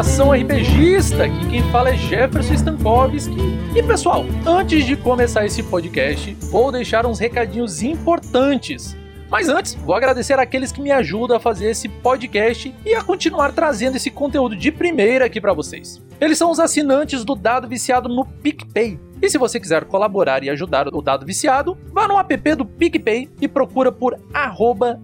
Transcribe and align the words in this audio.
nação 0.00 0.32
RPGista, 0.32 1.24
aqui 1.24 1.50
quem 1.50 1.62
fala 1.70 1.90
é 1.90 1.94
Jefferson 1.94 2.54
Stankovski. 2.54 3.36
E 3.76 3.82
pessoal, 3.82 4.24
antes 4.46 4.86
de 4.86 4.96
começar 4.96 5.44
esse 5.44 5.62
podcast, 5.62 6.34
vou 6.50 6.72
deixar 6.72 7.04
uns 7.04 7.18
recadinhos 7.18 7.82
importantes. 7.82 8.96
Mas 9.28 9.50
antes, 9.50 9.74
vou 9.74 9.94
agradecer 9.94 10.38
aqueles 10.38 10.72
que 10.72 10.80
me 10.80 10.90
ajudam 10.90 11.36
a 11.36 11.40
fazer 11.40 11.68
esse 11.68 11.86
podcast 11.86 12.74
e 12.82 12.94
a 12.94 13.04
continuar 13.04 13.52
trazendo 13.52 13.96
esse 13.96 14.10
conteúdo 14.10 14.56
de 14.56 14.72
primeira 14.72 15.26
aqui 15.26 15.38
para 15.38 15.52
vocês. 15.52 16.00
Eles 16.18 16.38
são 16.38 16.50
os 16.50 16.58
assinantes 16.58 17.22
do 17.22 17.34
Dado 17.34 17.68
Viciado 17.68 18.08
no 18.08 18.24
PicPay. 18.24 18.98
E 19.22 19.28
se 19.28 19.38
você 19.38 19.60
quiser 19.60 19.84
colaborar 19.84 20.42
e 20.42 20.50
ajudar 20.50 20.88
o 20.88 21.02
Dado 21.02 21.26
Viciado, 21.26 21.76
vá 21.92 22.08
no 22.08 22.18
app 22.18 22.54
do 22.54 22.64
PicPay 22.64 23.28
e 23.40 23.46
procura 23.46 23.92
por 23.92 24.18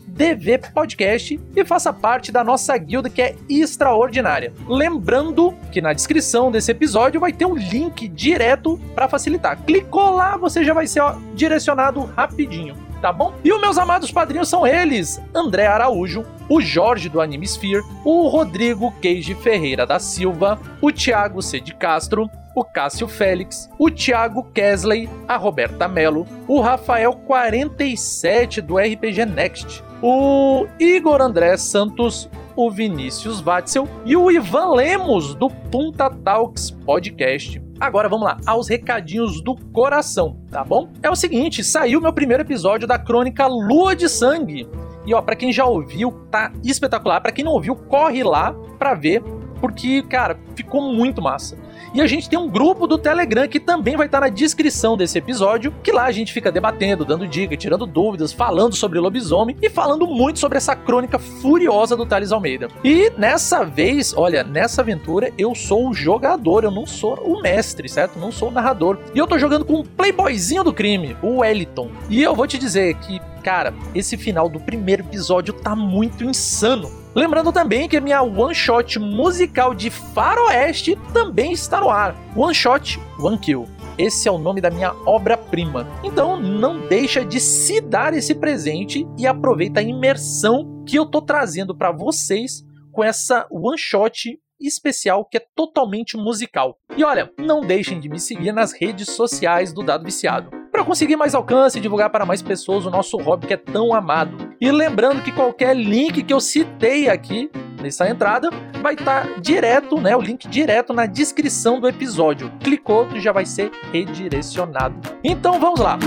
DVPodcast 0.06 1.38
e 1.54 1.64
faça 1.64 1.92
parte 1.92 2.32
da 2.32 2.42
nossa 2.42 2.76
guilda 2.78 3.10
que 3.10 3.20
é 3.20 3.34
extraordinária. 3.48 4.52
Lembrando 4.66 5.54
que 5.70 5.80
na 5.80 5.92
descrição 5.92 6.50
desse 6.50 6.70
episódio 6.70 7.20
vai 7.20 7.32
ter 7.32 7.44
um 7.44 7.54
link 7.54 8.08
direto 8.08 8.80
para 8.94 9.08
facilitar. 9.08 9.62
Clicou 9.64 10.14
lá, 10.14 10.36
você 10.36 10.64
já 10.64 10.72
vai 10.72 10.86
ser 10.86 11.00
ó, 11.00 11.16
direcionado 11.34 12.00
rapidinho 12.00 12.85
tá 13.00 13.12
bom? 13.12 13.34
E 13.44 13.52
os 13.52 13.60
meus 13.60 13.78
amados 13.78 14.10
padrinhos 14.10 14.48
são 14.48 14.66
eles: 14.66 15.20
André 15.34 15.66
Araújo, 15.66 16.24
o 16.48 16.60
Jorge 16.60 17.08
do 17.08 17.20
Anime 17.20 17.46
Sphere, 17.46 17.82
o 18.04 18.28
Rodrigo 18.28 18.92
Queijo 19.00 19.36
Ferreira 19.36 19.86
da 19.86 19.98
Silva, 19.98 20.58
o 20.80 20.92
Thiago 20.92 21.42
C. 21.42 21.60
de 21.60 21.74
Castro, 21.74 22.30
o 22.54 22.64
Cássio 22.64 23.06
Félix, 23.06 23.68
o 23.78 23.90
Thiago 23.90 24.44
Kesley, 24.54 25.08
a 25.28 25.36
Roberta 25.36 25.86
Mello, 25.86 26.26
o 26.48 26.60
Rafael 26.60 27.12
47 27.12 28.62
do 28.62 28.78
RPG 28.78 29.26
Next, 29.26 29.84
o 30.02 30.66
Igor 30.78 31.20
André 31.20 31.56
Santos, 31.56 32.30
o 32.56 32.70
Vinícius 32.70 33.40
Watzel 33.40 33.86
e 34.06 34.16
o 34.16 34.30
Ivan 34.30 34.74
Lemos 34.74 35.34
do 35.34 35.50
Punta 35.50 36.08
Talks 36.08 36.70
Podcast. 36.70 37.65
Agora 37.78 38.08
vamos 38.08 38.24
lá, 38.24 38.38
aos 38.46 38.68
recadinhos 38.68 39.42
do 39.42 39.54
coração, 39.54 40.38
tá 40.50 40.64
bom? 40.64 40.90
É 41.02 41.10
o 41.10 41.16
seguinte, 41.16 41.62
saiu 41.62 42.00
meu 42.00 42.12
primeiro 42.12 42.42
episódio 42.42 42.88
da 42.88 42.98
crônica 42.98 43.46
Lua 43.46 43.94
de 43.94 44.08
Sangue. 44.08 44.66
E 45.04 45.14
ó, 45.14 45.20
para 45.20 45.36
quem 45.36 45.52
já 45.52 45.64
ouviu, 45.64 46.10
tá 46.30 46.52
espetacular. 46.64 47.20
Para 47.20 47.32
quem 47.32 47.44
não 47.44 47.52
ouviu, 47.52 47.76
corre 47.76 48.24
lá 48.24 48.54
para 48.78 48.94
ver, 48.94 49.22
porque 49.60 50.02
cara, 50.02 50.38
ficou 50.54 50.80
muito 50.92 51.20
massa. 51.20 51.56
E 51.96 52.02
a 52.02 52.06
gente 52.06 52.28
tem 52.28 52.38
um 52.38 52.46
grupo 52.46 52.86
do 52.86 52.98
Telegram 52.98 53.48
que 53.48 53.58
também 53.58 53.96
vai 53.96 54.04
estar 54.04 54.20
na 54.20 54.28
descrição 54.28 54.98
desse 54.98 55.16
episódio, 55.16 55.72
que 55.82 55.90
lá 55.90 56.04
a 56.04 56.12
gente 56.12 56.30
fica 56.30 56.52
debatendo, 56.52 57.06
dando 57.06 57.26
dicas, 57.26 57.56
tirando 57.56 57.86
dúvidas, 57.86 58.34
falando 58.34 58.76
sobre 58.76 58.98
lobisomem 58.98 59.56
e 59.62 59.70
falando 59.70 60.06
muito 60.06 60.38
sobre 60.38 60.58
essa 60.58 60.76
crônica 60.76 61.18
furiosa 61.18 61.96
do 61.96 62.04
Thales 62.04 62.32
Almeida. 62.32 62.68
E 62.84 63.10
nessa 63.16 63.64
vez, 63.64 64.12
olha, 64.14 64.44
nessa 64.44 64.82
aventura 64.82 65.32
eu 65.38 65.54
sou 65.54 65.88
o 65.88 65.94
jogador, 65.94 66.64
eu 66.64 66.70
não 66.70 66.84
sou 66.84 67.14
o 67.14 67.40
mestre, 67.40 67.88
certo? 67.88 68.18
Não 68.18 68.30
sou 68.30 68.50
o 68.50 68.52
narrador. 68.52 68.98
E 69.14 69.18
eu 69.18 69.26
tô 69.26 69.38
jogando 69.38 69.64
com 69.64 69.76
um 69.76 69.82
playboyzinho 69.82 70.64
do 70.64 70.74
crime, 70.74 71.16
o 71.22 71.38
Wellington. 71.38 71.90
E 72.10 72.22
eu 72.22 72.34
vou 72.34 72.46
te 72.46 72.58
dizer 72.58 72.94
que, 72.96 73.18
cara, 73.42 73.72
esse 73.94 74.18
final 74.18 74.50
do 74.50 74.60
primeiro 74.60 75.02
episódio 75.02 75.54
tá 75.54 75.74
muito 75.74 76.24
insano. 76.24 77.05
Lembrando 77.16 77.50
também 77.50 77.88
que 77.88 77.96
a 77.96 78.00
minha 78.00 78.20
one 78.20 78.54
shot 78.54 78.98
musical 78.98 79.74
de 79.74 79.88
Faroeste 79.88 80.98
também 81.14 81.50
está 81.50 81.80
no 81.80 81.88
ar. 81.88 82.14
One 82.36 82.54
shot, 82.54 83.00
one 83.18 83.38
kill. 83.38 83.66
Esse 83.96 84.28
é 84.28 84.30
o 84.30 84.36
nome 84.36 84.60
da 84.60 84.70
minha 84.70 84.94
obra-prima. 85.06 85.88
Então 86.04 86.38
não 86.38 86.86
deixa 86.86 87.24
de 87.24 87.40
se 87.40 87.80
dar 87.80 88.12
esse 88.12 88.34
presente 88.34 89.08
e 89.16 89.26
aproveita 89.26 89.80
a 89.80 89.82
imersão 89.82 90.84
que 90.86 90.98
eu 90.98 91.06
tô 91.06 91.22
trazendo 91.22 91.74
para 91.74 91.90
vocês 91.90 92.62
com 92.92 93.02
essa 93.02 93.46
one 93.50 93.78
shot 93.78 94.38
especial 94.60 95.24
que 95.24 95.38
é 95.38 95.46
totalmente 95.54 96.18
musical. 96.18 96.76
E 96.94 97.02
olha, 97.02 97.32
não 97.38 97.62
deixem 97.62 97.98
de 97.98 98.10
me 98.10 98.20
seguir 98.20 98.52
nas 98.52 98.72
redes 98.72 99.08
sociais 99.08 99.72
do 99.72 99.82
Dado 99.82 100.04
Viciado 100.04 100.65
para 100.76 100.84
conseguir 100.84 101.16
mais 101.16 101.34
alcance 101.34 101.78
e 101.78 101.80
divulgar 101.80 102.10
para 102.10 102.26
mais 102.26 102.42
pessoas 102.42 102.84
o 102.84 102.90
nosso 102.90 103.16
hobby 103.16 103.46
que 103.46 103.54
é 103.54 103.56
tão 103.56 103.94
amado. 103.94 104.54
E 104.60 104.70
lembrando 104.70 105.22
que 105.22 105.32
qualquer 105.32 105.74
link 105.74 106.22
que 106.22 106.34
eu 106.34 106.38
citei 106.38 107.08
aqui 107.08 107.50
nessa 107.80 108.06
entrada 108.06 108.50
vai 108.82 108.92
estar 108.92 109.26
tá 109.26 109.40
direto, 109.40 109.98
né, 109.98 110.14
o 110.14 110.20
link 110.20 110.46
direto 110.46 110.92
na 110.92 111.06
descrição 111.06 111.80
do 111.80 111.88
episódio. 111.88 112.52
Clicou, 112.60 113.06
tu 113.06 113.18
já 113.18 113.32
vai 113.32 113.46
ser 113.46 113.70
redirecionado. 113.90 114.96
Então 115.24 115.58
vamos 115.58 115.80
lá. 115.80 115.98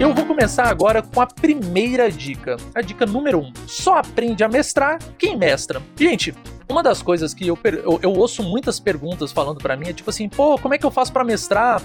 Eu 0.00 0.12
vou 0.12 0.26
começar 0.26 0.64
agora 0.64 1.00
com 1.00 1.20
a 1.20 1.26
primeira 1.26 2.10
dica. 2.10 2.56
A 2.74 2.80
dica 2.80 3.06
número 3.06 3.38
1. 3.38 3.42
Um. 3.42 3.52
Só 3.68 3.98
aprende 3.98 4.42
a 4.42 4.48
mestrar 4.48 4.98
quem 5.16 5.36
mestra. 5.36 5.80
Gente, 5.96 6.34
uma 6.68 6.82
das 6.82 7.00
coisas 7.00 7.32
que 7.32 7.46
eu, 7.46 7.58
eu, 7.64 7.98
eu 8.02 8.12
ouço 8.12 8.42
muitas 8.42 8.78
perguntas 8.78 9.32
falando 9.32 9.58
para 9.58 9.76
mim 9.76 9.88
é 9.88 9.92
tipo 9.92 10.10
assim, 10.10 10.28
pô, 10.28 10.58
como 10.58 10.74
é 10.74 10.78
que 10.78 10.84
eu 10.84 10.90
faço 10.90 11.12
para 11.12 11.24
mestrar? 11.24 11.80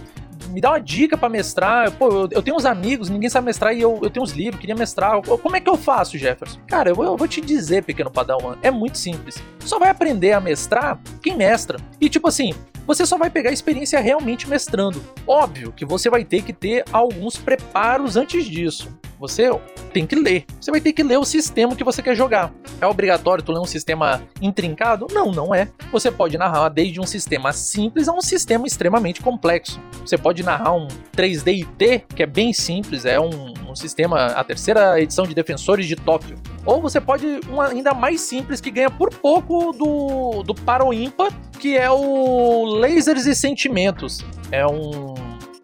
Me 0.49 0.61
dá 0.61 0.71
uma 0.71 0.79
dica 0.79 1.17
para 1.17 1.29
mestrar. 1.29 1.91
Pô, 1.91 2.07
eu, 2.09 2.29
eu, 2.31 2.41
tenho 2.41 2.55
uns 2.55 2.65
amigos, 2.65 3.09
ninguém 3.09 3.29
sabe 3.29 3.45
mestrar 3.45 3.75
e 3.75 3.81
eu, 3.81 3.99
eu 4.01 4.09
tenho 4.09 4.23
uns 4.23 4.31
livros, 4.31 4.59
queria 4.59 4.75
mestrar. 4.75 5.21
Como 5.21 5.55
é 5.55 5.59
que 5.59 5.69
eu 5.69 5.77
faço, 5.77 6.17
Jefferson? 6.17 6.59
Cara, 6.67 6.89
eu, 6.89 7.03
eu 7.03 7.17
vou 7.17 7.27
te 7.27 7.41
dizer, 7.41 7.83
pequeno 7.83 8.11
padawan, 8.11 8.57
é 8.61 8.71
muito 8.71 8.97
simples. 8.97 9.35
Só 9.59 9.79
vai 9.79 9.89
aprender 9.89 10.33
a 10.33 10.39
mestrar 10.39 10.99
quem 11.21 11.35
mestra. 11.35 11.77
E 11.99 12.09
tipo 12.09 12.27
assim, 12.27 12.53
você 12.85 13.05
só 13.05 13.17
vai 13.17 13.29
pegar 13.29 13.49
a 13.49 13.53
experiência 13.53 13.99
realmente 13.99 14.49
mestrando. 14.49 15.01
Óbvio 15.25 15.71
que 15.71 15.85
você 15.85 16.09
vai 16.09 16.23
ter 16.23 16.43
que 16.43 16.53
ter 16.53 16.83
alguns 16.91 17.37
preparos 17.37 18.17
antes 18.17 18.45
disso. 18.45 18.89
Você 19.19 19.49
tem 19.93 20.05
que 20.05 20.15
ler. 20.15 20.45
Você 20.59 20.69
vai 20.69 20.81
ter 20.81 20.91
que 20.91 21.01
ler 21.01 21.17
o 21.17 21.23
sistema 21.23 21.77
que 21.77 21.83
você 21.83 22.01
quer 22.01 22.13
jogar. 22.13 22.51
É 22.81 22.85
obrigatório 22.85 23.41
tu 23.41 23.53
ler 23.53 23.59
um 23.59 23.65
sistema 23.65 24.21
intrincado? 24.41 25.07
Não, 25.11 25.31
não 25.31 25.55
é. 25.55 25.69
Você 25.93 26.11
pode 26.11 26.37
narrar 26.37 26.67
desde 26.67 26.99
um 26.99 27.05
sistema 27.05 27.53
simples 27.53 28.09
a 28.09 28.13
um 28.13 28.21
sistema 28.21 28.67
extremamente 28.67 29.21
complexo. 29.21 29.79
Você 30.01 30.17
pode 30.17 30.43
narrar 30.43 30.73
um 30.73 30.89
3D 31.15 31.61
IT, 31.61 32.05
que 32.13 32.23
é 32.23 32.25
bem 32.25 32.51
simples, 32.51 33.05
é 33.05 33.17
um, 33.17 33.53
um 33.73 33.75
sistema, 33.75 34.27
a 34.27 34.43
terceira 34.43 34.99
edição 35.01 35.25
de 35.25 35.33
Defensores 35.35 35.87
de 35.87 35.95
Tóquio. 35.95 36.37
Ou 36.65 36.81
você 36.81 37.01
pode 37.01 37.41
um 37.49 37.59
ainda 37.59 37.93
mais 37.93 38.21
simples 38.21 38.61
que 38.61 38.71
ganha 38.71 38.89
por 38.89 39.09
pouco 39.09 39.73
do, 39.73 40.43
do 40.43 40.55
Paro 40.55 40.93
Ímpar, 40.93 41.31
que 41.59 41.75
é 41.77 41.89
o 41.89 42.63
Lasers 42.65 43.25
e 43.25 43.35
Sentimentos. 43.35 44.23
É 44.51 44.65
um 44.65 45.15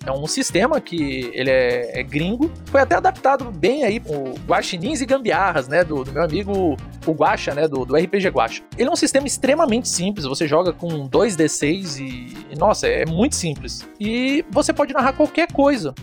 é 0.06 0.12
um 0.12 0.26
sistema 0.26 0.80
que 0.80 1.30
ele 1.34 1.52
é, 1.52 2.00
é 2.00 2.04
gringo, 2.04 2.50
foi 2.66 2.82
até 2.82 2.96
adaptado 2.96 3.52
bem 3.52 3.84
aí 3.84 4.00
com 4.00 4.34
guaxinins 4.48 5.02
e 5.02 5.06
gambiarras, 5.06 5.68
né, 5.68 5.84
do, 5.84 6.04
do 6.04 6.12
meu 6.12 6.24
amigo 6.24 6.78
o 7.06 7.12
Guaxa, 7.12 7.54
né, 7.54 7.68
do, 7.68 7.86
do 7.86 7.96
RPG 7.96 8.30
Guaxa. 8.30 8.64
Ele 8.78 8.90
é 8.90 8.92
um 8.92 8.96
sistema 8.96 9.28
extremamente 9.28 9.88
simples, 9.90 10.26
você 10.26 10.48
joga 10.48 10.72
com 10.74 11.08
2d6 11.08 12.00
e, 12.00 12.38
e 12.54 12.58
nossa, 12.58 12.88
é 12.88 13.06
muito 13.06 13.36
simples. 13.36 13.88
E 14.00 14.44
você 14.50 14.74
pode 14.74 14.94
narrar 14.94 15.14
qualquer 15.14 15.52
coisa. 15.52 15.94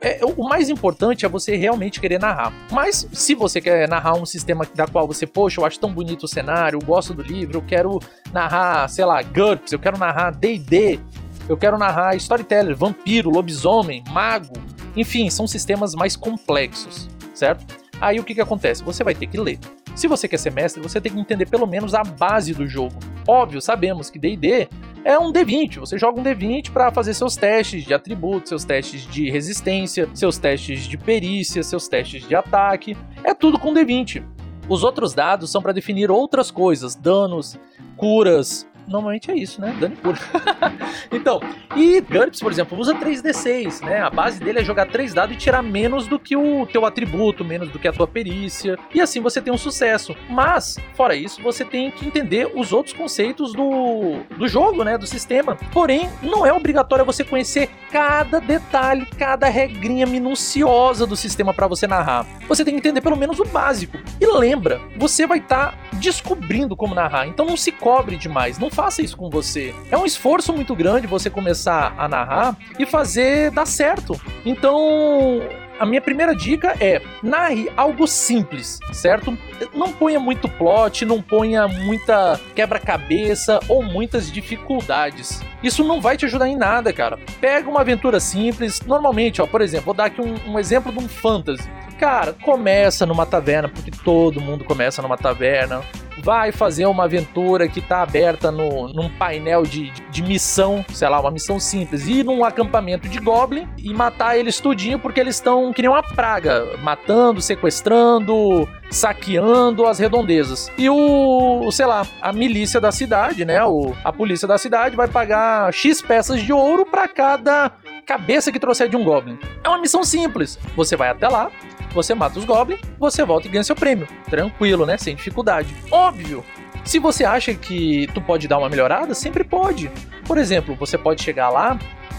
É, 0.00 0.20
o 0.24 0.48
mais 0.48 0.68
importante 0.68 1.24
é 1.24 1.28
você 1.28 1.56
realmente 1.56 2.00
querer 2.00 2.18
narrar. 2.18 2.52
Mas 2.70 3.08
se 3.12 3.34
você 3.34 3.60
quer 3.60 3.88
narrar 3.88 4.14
um 4.14 4.26
sistema 4.26 4.66
da 4.74 4.86
qual 4.86 5.06
você, 5.06 5.26
poxa, 5.26 5.60
eu 5.60 5.64
acho 5.64 5.80
tão 5.80 5.92
bonito 5.92 6.24
o 6.24 6.28
cenário, 6.28 6.78
eu 6.78 6.84
gosto 6.84 7.14
do 7.14 7.22
livro, 7.22 7.58
eu 7.58 7.62
quero 7.62 8.00
narrar, 8.32 8.88
sei 8.88 9.04
lá, 9.04 9.22
GURPS, 9.22 9.72
eu 9.72 9.78
quero 9.78 9.98
narrar 9.98 10.30
D&D, 10.30 11.00
eu 11.48 11.56
quero 11.56 11.78
narrar 11.78 12.14
storyteller, 12.16 12.76
vampiro, 12.76 13.30
lobisomem, 13.30 14.02
mago, 14.10 14.52
enfim, 14.96 15.30
são 15.30 15.46
sistemas 15.46 15.94
mais 15.94 16.16
complexos, 16.16 17.08
certo? 17.34 17.64
Aí 18.00 18.18
o 18.18 18.24
que, 18.24 18.34
que 18.34 18.40
acontece? 18.40 18.82
Você 18.84 19.02
vai 19.02 19.14
ter 19.14 19.26
que 19.26 19.38
ler. 19.38 19.58
Se 19.94 20.06
você 20.06 20.28
quer 20.28 20.38
ser 20.38 20.52
mestre, 20.52 20.82
você 20.82 21.00
tem 21.00 21.12
que 21.12 21.18
entender 21.18 21.46
pelo 21.46 21.66
menos 21.66 21.94
a 21.94 22.02
base 22.02 22.52
do 22.52 22.66
jogo. 22.66 22.96
Óbvio, 23.26 23.62
sabemos 23.62 24.10
que 24.10 24.18
D&D 24.18 24.68
é 25.06 25.16
um 25.16 25.32
D20. 25.32 25.78
Você 25.78 25.96
joga 25.96 26.20
um 26.20 26.24
D20 26.24 26.72
para 26.72 26.90
fazer 26.90 27.14
seus 27.14 27.36
testes 27.36 27.84
de 27.84 27.94
atributos, 27.94 28.48
seus 28.48 28.64
testes 28.64 29.06
de 29.06 29.30
resistência, 29.30 30.10
seus 30.12 30.36
testes 30.36 30.80
de 30.80 30.98
perícia, 30.98 31.62
seus 31.62 31.86
testes 31.86 32.26
de 32.26 32.34
ataque. 32.34 32.96
É 33.22 33.32
tudo 33.32 33.56
com 33.56 33.72
D20. 33.72 34.24
Os 34.68 34.82
outros 34.82 35.14
dados 35.14 35.52
são 35.52 35.62
para 35.62 35.70
definir 35.70 36.10
outras 36.10 36.50
coisas, 36.50 36.96
danos, 36.96 37.56
curas, 37.96 38.66
normalmente 38.86 39.30
é 39.30 39.36
isso, 39.36 39.60
né? 39.60 39.74
Dano 39.78 39.96
puro. 39.96 40.18
então, 41.10 41.40
e 41.74 42.00
GURPS, 42.00 42.40
por 42.40 42.52
exemplo, 42.52 42.78
usa 42.78 42.94
3d6, 42.94 43.84
né? 43.84 44.00
A 44.00 44.10
base 44.10 44.40
dele 44.40 44.60
é 44.60 44.64
jogar 44.64 44.86
3 44.86 45.12
dados 45.12 45.34
e 45.34 45.38
tirar 45.38 45.62
menos 45.62 46.06
do 46.06 46.18
que 46.18 46.36
o 46.36 46.66
teu 46.66 46.84
atributo, 46.84 47.44
menos 47.44 47.70
do 47.70 47.78
que 47.78 47.88
a 47.88 47.92
tua 47.92 48.06
perícia, 48.06 48.78
e 48.94 49.00
assim 49.00 49.20
você 49.20 49.40
tem 49.40 49.52
um 49.52 49.58
sucesso. 49.58 50.16
Mas, 50.28 50.78
fora 50.94 51.14
isso, 51.14 51.42
você 51.42 51.64
tem 51.64 51.90
que 51.90 52.06
entender 52.06 52.50
os 52.54 52.72
outros 52.72 52.94
conceitos 52.94 53.52
do, 53.52 54.20
do 54.36 54.48
jogo, 54.48 54.84
né? 54.84 54.96
Do 54.96 55.06
sistema. 55.06 55.56
Porém, 55.72 56.08
não 56.22 56.46
é 56.46 56.52
obrigatório 56.52 57.04
você 57.04 57.24
conhecer 57.24 57.68
cada 57.90 58.40
detalhe, 58.40 59.06
cada 59.18 59.48
regrinha 59.48 60.06
minuciosa 60.06 61.06
do 61.06 61.16
sistema 61.16 61.52
para 61.52 61.66
você 61.66 61.86
narrar. 61.86 62.26
Você 62.48 62.64
tem 62.64 62.74
que 62.74 62.80
entender 62.80 63.00
pelo 63.00 63.16
menos 63.16 63.40
o 63.40 63.44
básico. 63.44 63.98
E 64.20 64.26
lembra, 64.26 64.80
você 64.96 65.26
vai 65.26 65.38
estar 65.38 65.72
tá 65.72 65.78
descobrindo 65.94 66.76
como 66.76 66.94
narrar, 66.94 67.26
então 67.26 67.46
não 67.46 67.56
se 67.56 67.72
cobre 67.72 68.16
demais, 68.16 68.58
não 68.58 68.70
faça 68.76 69.00
isso 69.00 69.16
com 69.16 69.30
você. 69.30 69.74
É 69.90 69.96
um 69.96 70.04
esforço 70.04 70.52
muito 70.52 70.76
grande 70.76 71.06
você 71.06 71.30
começar 71.30 71.94
a 71.96 72.06
narrar 72.06 72.54
e 72.78 72.84
fazer 72.84 73.50
dar 73.50 73.66
certo. 73.66 74.20
Então, 74.44 75.40
a 75.80 75.86
minha 75.86 76.00
primeira 76.02 76.34
dica 76.34 76.76
é 76.78 77.00
narre 77.22 77.72
algo 77.74 78.06
simples, 78.06 78.78
certo? 78.92 79.36
Não 79.72 79.90
ponha 79.92 80.20
muito 80.20 80.46
plot, 80.46 81.06
não 81.06 81.22
ponha 81.22 81.66
muita 81.66 82.38
quebra-cabeça 82.54 83.60
ou 83.66 83.82
muitas 83.82 84.30
dificuldades. 84.30 85.40
Isso 85.66 85.82
não 85.82 86.00
vai 86.00 86.16
te 86.16 86.24
ajudar 86.26 86.48
em 86.48 86.56
nada, 86.56 86.92
cara. 86.92 87.18
Pega 87.40 87.68
uma 87.68 87.80
aventura 87.80 88.20
simples, 88.20 88.80
normalmente, 88.82 89.42
ó, 89.42 89.46
por 89.46 89.60
exemplo, 89.60 89.86
vou 89.86 89.94
dar 89.94 90.06
aqui 90.06 90.20
um, 90.20 90.52
um 90.52 90.58
exemplo 90.58 90.92
de 90.92 90.98
um 90.98 91.08
fantasy. 91.08 91.68
Cara, 91.98 92.32
começa 92.34 93.04
numa 93.04 93.26
taverna, 93.26 93.68
porque 93.68 93.90
todo 93.90 94.40
mundo 94.40 94.64
começa 94.64 95.02
numa 95.02 95.16
taverna 95.16 95.82
vai 96.26 96.50
fazer 96.50 96.86
uma 96.86 97.04
aventura 97.04 97.68
que 97.68 97.80
tá 97.80 98.02
aberta 98.02 98.50
no, 98.50 98.88
num 98.88 99.08
painel 99.08 99.62
de, 99.62 99.90
de 100.10 100.22
missão, 100.22 100.84
sei 100.92 101.08
lá, 101.08 101.20
uma 101.20 101.30
missão 101.30 101.60
simples, 101.60 102.06
ir 102.08 102.24
num 102.24 102.44
acampamento 102.44 103.08
de 103.08 103.20
Goblin 103.20 103.68
e 103.78 103.92
matar 103.92 104.36
eles 104.36 104.58
tudinho 104.58 104.98
porque 104.98 105.20
eles 105.20 105.36
estão 105.36 105.72
que 105.72 105.82
nem 105.82 105.88
uma 105.90 106.02
praga, 106.02 106.76
matando, 106.82 107.40
sequestrando, 107.40 108.68
saqueando 108.90 109.86
as 109.86 109.98
redondezas. 109.98 110.70
E 110.76 110.88
o, 110.88 111.70
sei 111.70 111.86
lá, 111.86 112.06
a 112.20 112.32
milícia 112.32 112.80
da 112.80 112.90
cidade, 112.90 113.44
né, 113.44 113.62
o, 113.64 113.94
a 114.04 114.12
polícia 114.12 114.48
da 114.48 114.58
cidade 114.58 114.96
vai 114.96 115.08
pagar 115.08 115.55
X 115.72 116.00
peças 116.02 116.42
de 116.42 116.52
ouro 116.52 116.86
para 116.86 117.08
cada 117.08 117.72
cabeça 118.06 118.52
que 118.52 118.60
trouxer 118.60 118.88
de 118.88 118.96
um 118.96 119.04
Goblin. 119.04 119.38
É 119.62 119.68
uma 119.68 119.78
missão 119.78 120.04
simples. 120.04 120.58
Você 120.76 120.96
vai 120.96 121.08
até 121.08 121.28
lá, 121.28 121.50
você 121.92 122.14
mata 122.14 122.38
os 122.38 122.44
Goblins, 122.44 122.80
você 122.98 123.24
volta 123.24 123.46
e 123.46 123.50
ganha 123.50 123.64
seu 123.64 123.74
prêmio. 123.74 124.06
Tranquilo, 124.28 124.86
né? 124.86 124.96
Sem 124.96 125.16
dificuldade. 125.16 125.74
Óbvio! 125.90 126.44
Se 126.84 127.00
você 127.00 127.24
acha 127.24 127.52
que 127.52 128.08
tu 128.14 128.20
pode 128.20 128.46
dar 128.46 128.58
uma 128.58 128.68
melhorada, 128.68 129.12
sempre 129.12 129.42
pode. 129.42 129.90
Por 130.24 130.38
exemplo, 130.38 130.76
você 130.76 130.96
pode 130.96 131.22
chegar 131.22 131.48
lá 131.48 131.76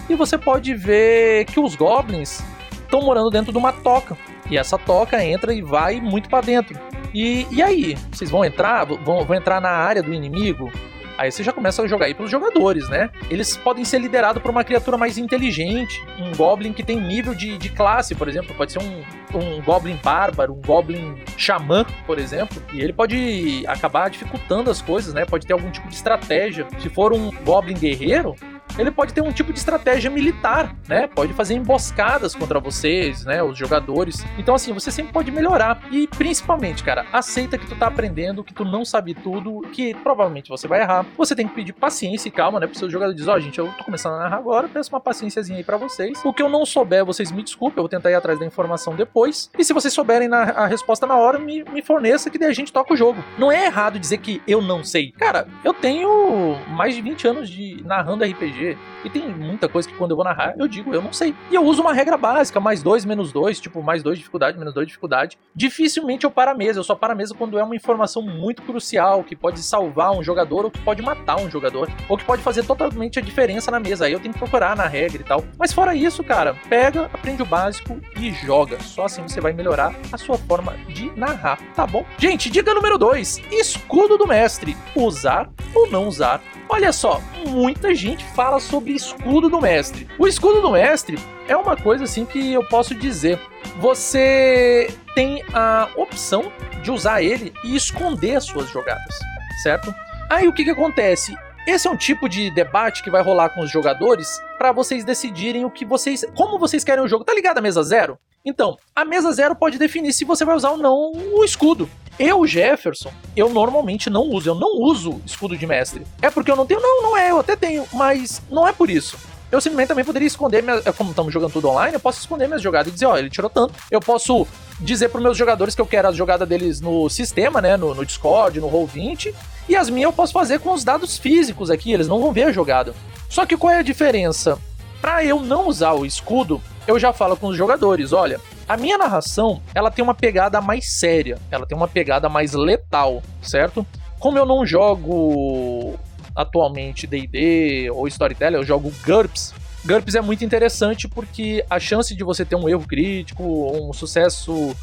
e 0.10 0.16
você 0.16 0.38
pode 0.38 0.74
ver 0.74 1.46
que 1.46 1.60
os 1.60 1.76
Goblins 1.76 2.42
estão 2.72 3.02
morando 3.02 3.30
dentro 3.30 3.52
de 3.52 3.58
uma 3.58 3.72
toca. 3.72 4.18
E 4.50 4.58
essa 4.58 4.78
toca 4.78 5.24
entra 5.24 5.54
e 5.54 5.62
vai 5.62 6.02
muito 6.02 6.30
para 6.30 6.42
dentro. 6.42 6.78
E, 7.14 7.48
e 7.52 7.62
aí? 7.62 7.96
Vocês 8.12 8.30
vão 8.30 8.44
entrar? 8.44 8.86
Vão, 8.86 9.26
vão 9.26 9.36
entrar 9.36 9.62
na 9.62 9.70
área 9.70 10.04
do 10.04 10.14
inimigo? 10.14 10.72
Aí 11.18 11.32
você 11.32 11.44
já 11.44 11.52
começa 11.52 11.82
a 11.82 11.88
jogar 11.88 12.06
aí 12.06 12.14
pelos 12.14 12.30
jogadores, 12.30 12.88
né? 12.90 13.10
Eles 13.30 13.58
podem 13.58 13.84
ser 13.84 14.00
liderados 14.00 14.42
por 14.42 14.52
uma 14.52 14.64
criatura 14.64 14.98
mais 14.98 15.18
inteligente, 15.18 16.04
um 16.20 16.36
Goblin 16.36 16.74
que 16.74 16.84
tem 16.84 17.00
nível 17.00 17.34
de, 17.34 17.58
de 17.58 17.70
classe, 17.70 18.14
por 18.14 18.28
exemplo. 18.28 18.54
Pode 18.56 18.72
ser 18.72 18.80
um, 18.80 19.04
um 19.34 19.62
Goblin 19.62 20.00
bárbaro, 20.04 20.54
um 20.54 20.62
Goblin 20.62 21.16
xamã, 21.36 21.86
por 22.06 22.20
exemplo. 22.20 22.62
E 22.72 22.82
ele 22.82 22.94
pode 22.94 23.64
acabar 23.68 24.10
dificultando 24.10 24.70
as 24.70 24.82
coisas, 24.82 25.14
né? 25.14 25.26
Pode 25.26 25.48
ter 25.48 25.54
algum 25.54 25.72
tipo 25.72 25.88
de 25.88 25.96
estratégia. 25.96 26.68
Se 26.80 26.90
for 26.90 27.14
um 27.14 27.32
Goblin 27.44 27.78
guerreiro, 27.78 28.36
ele 28.78 28.92
pode 28.92 29.14
ter 29.14 29.22
um 29.22 29.32
tipo 29.32 29.52
de 29.52 29.60
estratégia 29.60 30.10
militar, 30.10 30.76
né? 30.88 31.08
Pode 31.08 31.34
fazer 31.34 31.56
emboscadas 31.56 32.36
contra 32.36 32.60
vocês, 32.60 33.26
né? 33.26 33.42
Os 33.42 33.58
jogadores. 33.58 34.24
Então, 34.38 34.56
assim, 34.56 34.74
você 34.74 34.92
sempre 34.92 35.12
pode 35.12 35.32
melhorar. 35.32 35.82
E 35.92 36.08
principalmente, 36.08 36.84
cara, 36.84 37.06
aceita 37.12 37.58
que 37.58 37.66
tu 37.66 37.76
tá 37.76 37.88
aprendendo, 37.88 38.44
que 38.44 38.54
tu 38.54 38.64
não 38.64 38.86
sabe 38.86 39.14
tudo, 39.14 39.62
que 39.72 39.94
provavelmente 39.96 40.50
você 40.50 40.68
vai 40.68 40.82
errar. 40.82 41.06
Você 41.18 41.36
tem 41.36 41.48
que 41.48 41.56
pedir 41.56 41.74
paciência 41.74 42.28
e 42.28 42.32
calma, 42.32 42.60
né? 42.60 42.68
Pro 42.68 42.78
seu 42.78 42.90
jogador 42.90 43.14
dizer, 43.14 43.30
ó, 43.30 43.36
oh, 43.36 43.40
gente, 43.40 43.58
eu 43.58 43.72
tô 43.78 43.84
começando 43.84 44.14
a 44.14 44.20
narrar 44.20 44.38
agora, 44.38 44.68
peço 44.68 44.94
uma 44.94 45.00
paciênciazinha 45.00 45.58
aí 45.58 45.64
pra 45.64 45.78
vocês. 45.78 46.20
O 46.24 46.34
que 46.34 46.42
eu 46.42 46.50
não 46.50 46.66
souber, 46.66 47.04
vocês 47.06 47.32
me 47.32 47.44
desculpem, 47.44 47.78
eu 47.78 47.84
vou 47.84 47.90
tentar 47.90 48.12
ir 48.12 48.16
atrás 48.16 48.40
da 48.40 48.46
informação 48.46 48.96
depois. 48.96 49.50
E 49.58 49.64
se 49.64 49.74
vocês 49.74 49.94
souberem 49.94 50.28
na, 50.28 50.44
a 50.44 50.68
resposta 50.68 51.06
na 51.06 51.16
hora, 51.16 51.40
me, 51.40 51.64
me 51.64 51.82
forneça 51.82 52.30
que 52.30 52.38
daí 52.38 52.50
a 52.50 52.54
gente 52.54 52.72
toca 52.72 52.94
o 52.94 52.98
jogo. 52.98 53.24
Não 53.38 53.52
é 53.52 53.66
errado 53.66 54.00
dizer 54.00 54.18
que 54.18 54.42
eu 54.48 54.62
não 54.62 54.84
sei. 54.84 55.12
Cara, 55.12 55.48
eu 55.64 55.74
tenho 55.74 56.58
mais 56.70 56.96
de 56.96 57.02
20 57.02 57.28
anos 57.28 57.50
de 57.50 57.82
narrando 57.86 58.24
RPG 58.24 58.57
e 59.04 59.10
tem 59.10 59.28
muita 59.28 59.68
coisa 59.68 59.88
que 59.88 59.96
quando 59.96 60.12
eu 60.12 60.18
vou 60.18 60.26
narrar, 60.26 60.56
eu 60.58 60.68
digo, 60.68 60.94
eu 60.94 61.02
não 61.02 61.14
sei. 61.14 61.34
E 61.50 61.56
eu 61.56 61.64
uso 61.64 61.82
uma 61.82 61.94
regra 61.94 62.18
básica, 62.18 62.60
mais 62.60 62.82
dois, 62.82 63.06
menos 63.06 63.32
dois, 63.32 63.60
tipo, 63.60 63.82
mais 63.82 64.04
dois 64.04 64.18
dificuldade, 64.18 64.58
menos 64.58 64.74
dois 64.74 64.88
dificuldade. 64.88 65.38
Dificilmente 65.56 66.26
eu 66.26 66.32
paro 66.32 66.52
a 66.52 66.54
mesa, 66.54 66.80
eu 66.80 66.84
só 66.84 66.96
paro 66.96 67.14
a 67.14 67.16
mesa 67.16 67.34
quando 67.36 67.58
é 67.58 67.64
uma 67.64 67.76
informação 67.76 68.22
muito 68.22 68.62
crucial, 68.62 69.24
que 69.24 69.36
pode 69.36 69.60
salvar 69.62 70.12
um 70.12 70.24
jogador, 70.24 70.66
ou 70.66 70.72
que 70.72 70.80
pode 70.82 71.02
matar 71.02 71.40
um 71.40 71.50
jogador, 71.50 71.90
ou 72.10 72.18
que 72.18 72.26
pode 72.26 72.42
fazer 72.42 72.66
totalmente 72.66 73.20
a 73.20 73.22
diferença 73.22 73.72
na 73.72 73.80
mesa. 73.80 74.06
Aí 74.06 74.14
eu 74.14 74.20
tenho 74.20 74.34
que 74.34 74.40
procurar 74.40 74.76
na 74.76 74.88
regra 74.88 75.22
e 75.22 75.26
tal. 75.26 75.44
Mas 75.58 75.74
fora 75.74 75.96
isso, 75.96 76.24
cara, 76.24 76.56
pega, 76.70 77.06
aprende 77.14 77.42
o 77.42 77.46
básico 77.46 78.00
e 78.20 78.32
joga. 78.32 78.80
Só 78.82 79.06
assim 79.06 79.22
você 79.24 79.40
vai 79.40 79.54
melhorar 79.54 79.96
a 80.12 80.18
sua 80.18 80.38
forma 80.38 80.74
de 80.90 81.12
narrar, 81.18 81.60
tá 81.76 81.86
bom? 81.86 82.06
Gente, 82.18 82.50
dica 82.50 82.74
número 82.74 82.98
2: 82.98 83.42
escudo 83.52 84.18
do 84.18 84.28
mestre. 84.28 84.76
Usar 84.96 85.50
ou 85.74 85.90
não 85.90 86.08
usar 86.08 86.42
Olha 86.70 86.92
só, 86.92 87.22
muita 87.48 87.96
gente 87.96 88.26
fala 88.26 88.47
sobre 88.60 88.94
escudo 88.94 89.50
do 89.50 89.62
mestre. 89.62 90.08
O 90.18 90.26
escudo 90.26 90.62
do 90.62 90.72
mestre 90.72 91.20
é 91.48 91.56
uma 91.56 91.76
coisa 91.76 92.06
assim 92.06 92.26
que 92.26 92.54
eu 92.54 92.64
posso 92.68 92.96
dizer. 92.96 93.40
Você 93.80 94.90
tem 95.14 95.44
a 95.54 95.90
opção 95.96 96.52
de 96.82 96.90
usar 96.90 97.22
ele 97.22 97.54
e 97.64 97.76
esconder 97.76 98.36
as 98.36 98.46
suas 98.46 98.70
jogadas, 98.70 99.20
certo? 99.62 99.94
Aí 100.30 100.48
o 100.48 100.54
que, 100.54 100.64
que 100.64 100.72
acontece? 100.72 101.36
Esse 101.68 101.86
é 101.86 101.92
um 101.92 101.98
tipo 101.98 102.30
de 102.30 102.50
debate 102.50 103.04
que 103.04 103.12
vai 103.12 103.22
rolar 103.22 103.50
com 103.50 103.62
os 103.62 103.70
jogadores 103.70 104.42
para 104.58 104.72
vocês 104.72 105.04
decidirem 105.04 105.66
o 105.66 105.70
que 105.70 105.84
vocês, 105.84 106.26
como 106.34 106.58
vocês 106.58 106.82
querem 106.82 107.04
o 107.04 107.08
jogo. 107.10 107.26
Tá 107.26 107.34
ligado 107.34 107.58
a 107.58 107.62
mesa 107.62 107.84
zero? 107.84 108.18
Então, 108.46 108.78
a 108.96 109.04
mesa 109.04 109.34
zero 109.34 109.54
pode 109.54 109.78
definir 109.78 110.14
se 110.14 110.24
você 110.24 110.46
vai 110.46 110.56
usar 110.56 110.72
ou 110.72 110.78
não 110.78 111.12
o 111.14 111.44
escudo. 111.44 111.90
Eu, 112.20 112.48
Jefferson, 112.48 113.12
eu 113.36 113.50
normalmente 113.50 114.10
não 114.10 114.24
uso. 114.24 114.50
Eu 114.50 114.56
não 114.56 114.82
uso 114.82 115.22
escudo 115.26 115.56
de 115.56 115.68
mestre. 115.68 116.02
É 116.22 116.30
porque 116.30 116.50
eu 116.50 116.56
não 116.56 116.66
tenho? 116.66 116.82
Não, 116.82 117.04
não 117.04 117.18
é. 117.18 117.32
Eu 117.32 117.40
até 117.40 117.56
tenho. 117.56 117.86
Mas 117.94 118.42
não 118.50 118.68
é 118.68 118.74
por 118.74 118.90
isso. 118.90 119.18
Eu 119.50 119.62
simplesmente 119.62 119.88
também 119.88 120.04
poderia 120.04 120.28
esconder, 120.28 120.62
minha, 120.62 120.82
como 120.94 121.12
estamos 121.12 121.34
jogando 121.34 121.54
tudo 121.54 121.70
online, 121.70 121.94
eu 121.94 122.00
posso 122.02 122.20
esconder 122.20 122.48
minhas 122.48 122.62
jogadas 122.62 122.90
e 122.90 122.92
dizer, 122.92 123.06
ó, 123.06 123.14
oh, 123.14 123.18
ele 123.18 123.30
tirou 123.30 123.50
tanto. 123.50 123.74
Eu 123.90 124.02
posso 124.02 124.46
dizer 124.80 125.08
para 125.08 125.22
meus 125.22 125.38
jogadores 125.38 125.74
que 125.74 125.80
eu 125.80 125.86
quero 125.86 126.10
a 126.10 126.12
jogada 126.12 126.46
deles 126.46 126.82
no 126.82 127.10
sistema, 127.10 127.62
né, 127.62 127.78
no, 127.78 127.96
no 127.96 128.06
Discord, 128.06 128.60
no 128.60 128.70
Roll20, 128.70 129.34
e 129.70 129.76
as 129.76 129.90
minhas 129.90 130.10
eu 130.10 130.14
posso 130.14 130.34
fazer 130.34 130.60
com 130.60 130.74
os 130.74 130.84
dados 130.84 131.18
físicos 131.18 131.72
aqui, 131.72 131.94
eles 131.94 132.10
não 132.10 132.20
vão 132.20 132.34
ver 132.34 132.44
a 132.44 132.52
jogada. 132.52 132.94
Só 133.30 133.46
que 133.46 133.56
qual 133.56 133.72
é 133.72 133.80
a 133.80 133.84
diferença? 133.84 134.60
Para 135.00 135.24
eu 135.24 135.40
não 135.40 135.68
usar 135.68 135.94
o 135.94 136.06
escudo, 136.06 136.62
eu 136.88 136.98
já 136.98 137.12
falo 137.12 137.36
com 137.36 137.48
os 137.48 137.58
jogadores, 137.58 138.14
olha, 138.14 138.40
a 138.68 138.78
minha 138.78 138.98
narração, 138.98 139.62
ela 139.76 139.92
tem 139.92 140.04
uma 140.04 140.16
pegada 140.16 140.62
mais 140.62 140.98
séria, 140.98 141.38
ela 141.52 141.66
tem 141.66 141.78
uma 141.78 141.88
pegada 141.88 142.30
mais 142.30 142.54
letal, 142.54 143.22
certo? 143.42 143.86
Como 144.20 144.38
eu 144.38 144.46
não 144.46 144.66
jogo 144.66 146.00
atualmente 146.36 147.06
D&D 147.06 147.92
ou 147.92 148.08
Storyteller, 148.08 148.60
eu 148.60 148.66
jogo 148.66 148.92
GURPS. 149.06 149.54
GURPS 149.86 150.16
é 150.16 150.22
muito 150.22 150.46
interessante 150.46 151.08
porque 151.08 151.64
a 151.70 151.80
chance 151.80 152.16
de 152.16 152.24
você 152.24 152.46
ter 152.46 152.56
um 152.56 152.70
erro 152.70 152.86
crítico, 152.88 153.44
um 153.44 153.92
sucesso 153.92 154.76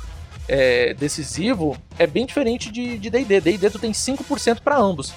é, 0.49 0.95
decisivo, 0.95 1.77
é 1.99 2.07
bem 2.07 2.27
diferente 2.27 2.71
de 2.71 2.99
D&D. 2.99 3.41
D&D 3.41 3.71
tu 3.71 3.79
tem 3.79 3.93
5% 3.93 4.61
para 4.61 4.77
ambos. 4.77 5.13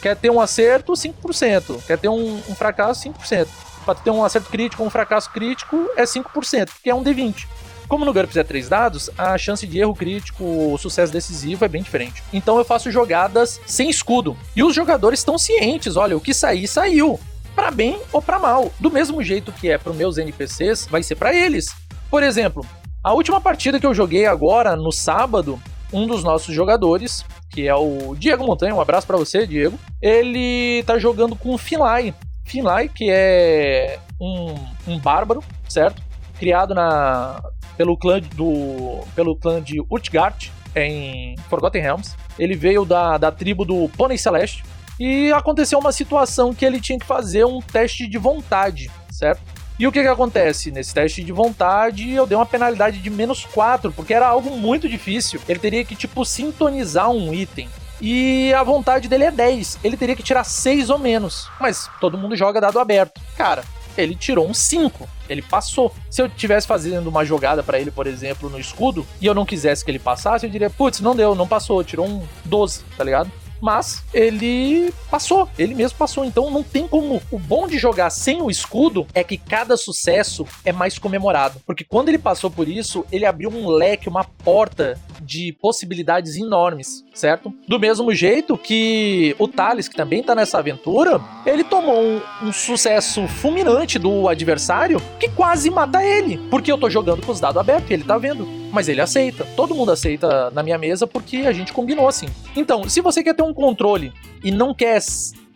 Quer 0.00 0.16
ter 0.16 0.30
um 0.30 0.40
acerto, 0.40 0.92
5%. 0.92 1.82
Quer 1.86 1.98
ter 1.98 2.08
um, 2.08 2.36
um 2.36 2.54
fracasso, 2.54 3.08
5%. 3.08 3.46
Para 3.84 3.94
ter 3.94 4.10
um 4.10 4.24
acerto 4.24 4.50
crítico 4.50 4.82
ou 4.82 4.88
um 4.88 4.90
fracasso 4.90 5.30
crítico, 5.30 5.88
é 5.96 6.04
5%, 6.04 6.70
que 6.82 6.90
é 6.90 6.94
um 6.94 7.02
D20. 7.02 7.46
Como 7.88 8.04
no 8.04 8.12
GURPS 8.12 8.36
é 8.36 8.44
3 8.44 8.68
dados, 8.68 9.10
a 9.18 9.36
chance 9.36 9.66
de 9.66 9.80
erro 9.80 9.96
crítico, 9.96 10.76
sucesso 10.78 11.12
decisivo 11.12 11.64
é 11.64 11.68
bem 11.68 11.82
diferente. 11.82 12.22
Então 12.32 12.56
eu 12.56 12.64
faço 12.64 12.88
jogadas 12.88 13.60
sem 13.66 13.90
escudo. 13.90 14.36
E 14.54 14.62
os 14.62 14.72
jogadores 14.74 15.18
estão 15.18 15.36
cientes, 15.36 15.96
olha, 15.96 16.16
o 16.16 16.20
que 16.20 16.32
sair, 16.32 16.68
saiu. 16.68 17.18
Para 17.52 17.72
bem 17.72 18.00
ou 18.12 18.22
para 18.22 18.38
mal. 18.38 18.70
Do 18.78 18.92
mesmo 18.92 19.20
jeito 19.24 19.50
que 19.50 19.68
é 19.68 19.76
para 19.76 19.92
meus 19.92 20.18
NPCs, 20.18 20.86
vai 20.86 21.02
ser 21.02 21.16
para 21.16 21.34
eles. 21.34 21.66
Por 22.08 22.22
exemplo, 22.22 22.64
a 23.02 23.12
última 23.12 23.40
partida 23.40 23.80
que 23.80 23.86
eu 23.86 23.92
joguei 23.92 24.24
agora, 24.24 24.76
no 24.76 24.92
sábado, 24.92 25.60
um 25.92 26.06
dos 26.06 26.22
nossos 26.22 26.54
jogadores, 26.54 27.24
que 27.48 27.66
é 27.66 27.74
o 27.74 28.14
Diego 28.16 28.46
Montanha, 28.46 28.74
um 28.74 28.80
abraço 28.80 29.06
para 29.06 29.16
você, 29.16 29.44
Diego, 29.46 29.76
ele 30.00 30.84
tá 30.84 30.96
jogando 30.96 31.34
com 31.34 31.52
o 31.52 31.58
Finlay. 31.58 32.14
Finlay, 32.50 32.88
que 32.88 33.08
é 33.10 33.98
um, 34.20 34.54
um 34.86 34.98
bárbaro, 34.98 35.42
certo? 35.68 36.02
Criado 36.38 36.74
na, 36.74 37.40
pelo 37.76 37.96
clã 37.96 38.20
do 38.34 39.00
pelo 39.14 39.36
clã 39.36 39.62
de 39.62 39.80
Utgard 39.90 40.52
em 40.74 41.36
Forgotten 41.48 41.80
Realms. 41.80 42.16
Ele 42.38 42.56
veio 42.56 42.84
da, 42.84 43.16
da 43.16 43.30
tribo 43.30 43.64
do 43.64 43.88
Pônei 43.90 44.18
Celeste 44.18 44.64
e 44.98 45.32
aconteceu 45.32 45.78
uma 45.78 45.92
situação 45.92 46.52
que 46.52 46.64
ele 46.64 46.80
tinha 46.80 46.98
que 46.98 47.06
fazer 47.06 47.44
um 47.44 47.60
teste 47.60 48.06
de 48.06 48.18
vontade, 48.18 48.90
certo? 49.10 49.40
E 49.78 49.86
o 49.86 49.92
que 49.92 50.02
que 50.02 50.08
acontece? 50.08 50.70
Nesse 50.70 50.92
teste 50.92 51.24
de 51.24 51.32
vontade, 51.32 52.10
eu 52.10 52.26
dei 52.26 52.36
uma 52.36 52.44
penalidade 52.44 52.98
de 52.98 53.08
menos 53.08 53.46
4, 53.46 53.90
porque 53.92 54.12
era 54.12 54.26
algo 54.26 54.54
muito 54.54 54.86
difícil. 54.86 55.40
Ele 55.48 55.58
teria 55.58 55.82
que, 55.86 55.96
tipo, 55.96 56.22
sintonizar 56.22 57.08
um 57.10 57.32
item. 57.32 57.66
E 58.00 58.52
a 58.54 58.62
vontade 58.62 59.08
dele 59.08 59.24
é 59.24 59.30
10. 59.30 59.78
Ele 59.84 59.96
teria 59.96 60.16
que 60.16 60.22
tirar 60.22 60.44
6 60.44 60.90
ou 60.90 60.98
menos. 60.98 61.48
Mas 61.60 61.88
todo 62.00 62.18
mundo 62.18 62.34
joga 62.36 62.60
dado 62.60 62.78
aberto. 62.78 63.20
Cara, 63.36 63.62
ele 63.96 64.14
tirou 64.14 64.48
um 64.48 64.54
5. 64.54 65.08
Ele 65.28 65.42
passou. 65.42 65.94
Se 66.08 66.22
eu 66.22 66.28
tivesse 66.28 66.66
fazendo 66.66 67.08
uma 67.08 67.24
jogada 67.24 67.62
para 67.62 67.78
ele, 67.78 67.90
por 67.90 68.06
exemplo, 68.06 68.48
no 68.48 68.58
escudo, 68.58 69.06
e 69.20 69.26
eu 69.26 69.34
não 69.34 69.44
quisesse 69.44 69.84
que 69.84 69.90
ele 69.90 69.98
passasse, 69.98 70.46
eu 70.46 70.50
diria, 70.50 70.70
putz, 70.70 71.00
não 71.00 71.14
deu, 71.14 71.34
não 71.34 71.46
passou, 71.46 71.84
tirou 71.84 72.06
um 72.06 72.26
12, 72.44 72.82
tá 72.96 73.04
ligado? 73.04 73.30
Mas 73.60 74.02
ele 74.12 74.92
passou, 75.10 75.48
ele 75.58 75.74
mesmo 75.74 75.98
passou. 75.98 76.24
Então 76.24 76.50
não 76.50 76.62
tem 76.62 76.86
como. 76.88 77.20
O 77.30 77.38
bom 77.38 77.66
de 77.66 77.78
jogar 77.78 78.10
sem 78.10 78.40
o 78.42 78.50
escudo 78.50 79.06
é 79.14 79.22
que 79.22 79.36
cada 79.36 79.76
sucesso 79.76 80.46
é 80.64 80.72
mais 80.72 80.98
comemorado. 80.98 81.60
Porque 81.66 81.84
quando 81.84 82.08
ele 82.08 82.18
passou 82.18 82.50
por 82.50 82.68
isso, 82.68 83.04
ele 83.12 83.26
abriu 83.26 83.50
um 83.50 83.68
leque, 83.68 84.08
uma 84.08 84.24
porta 84.24 84.98
de 85.20 85.52
possibilidades 85.60 86.36
enormes, 86.36 87.04
certo? 87.14 87.52
Do 87.68 87.78
mesmo 87.78 88.12
jeito 88.14 88.56
que 88.56 89.36
o 89.38 89.46
Thales, 89.46 89.88
que 89.88 89.94
também 89.94 90.22
tá 90.22 90.34
nessa 90.34 90.58
aventura, 90.58 91.20
ele 91.44 91.62
tomou 91.62 92.02
um, 92.02 92.20
um 92.42 92.52
sucesso 92.52 93.28
fulminante 93.28 93.98
do 93.98 94.28
adversário 94.28 95.00
que 95.18 95.28
quase 95.28 95.70
mata 95.70 96.02
ele. 96.02 96.38
Porque 96.50 96.72
eu 96.72 96.78
tô 96.78 96.88
jogando 96.88 97.24
com 97.24 97.32
os 97.32 97.40
dados 97.40 97.58
abertos 97.58 97.90
e 97.90 97.94
ele 97.94 98.04
tá 98.04 98.16
vendo. 98.16 98.48
Mas 98.72 98.88
ele 98.88 99.00
aceita. 99.00 99.44
Todo 99.56 99.74
mundo 99.74 99.92
aceita 99.92 100.50
na 100.50 100.62
minha 100.62 100.78
mesa 100.78 101.06
porque 101.06 101.38
a 101.38 101.52
gente 101.52 101.72
combinou 101.72 102.08
assim. 102.08 102.26
Então, 102.56 102.88
se 102.88 103.00
você 103.00 103.22
quer 103.22 103.34
ter 103.34 103.42
um 103.42 103.54
controle 103.54 104.12
e 104.42 104.50
não 104.50 104.72
quer 104.74 105.00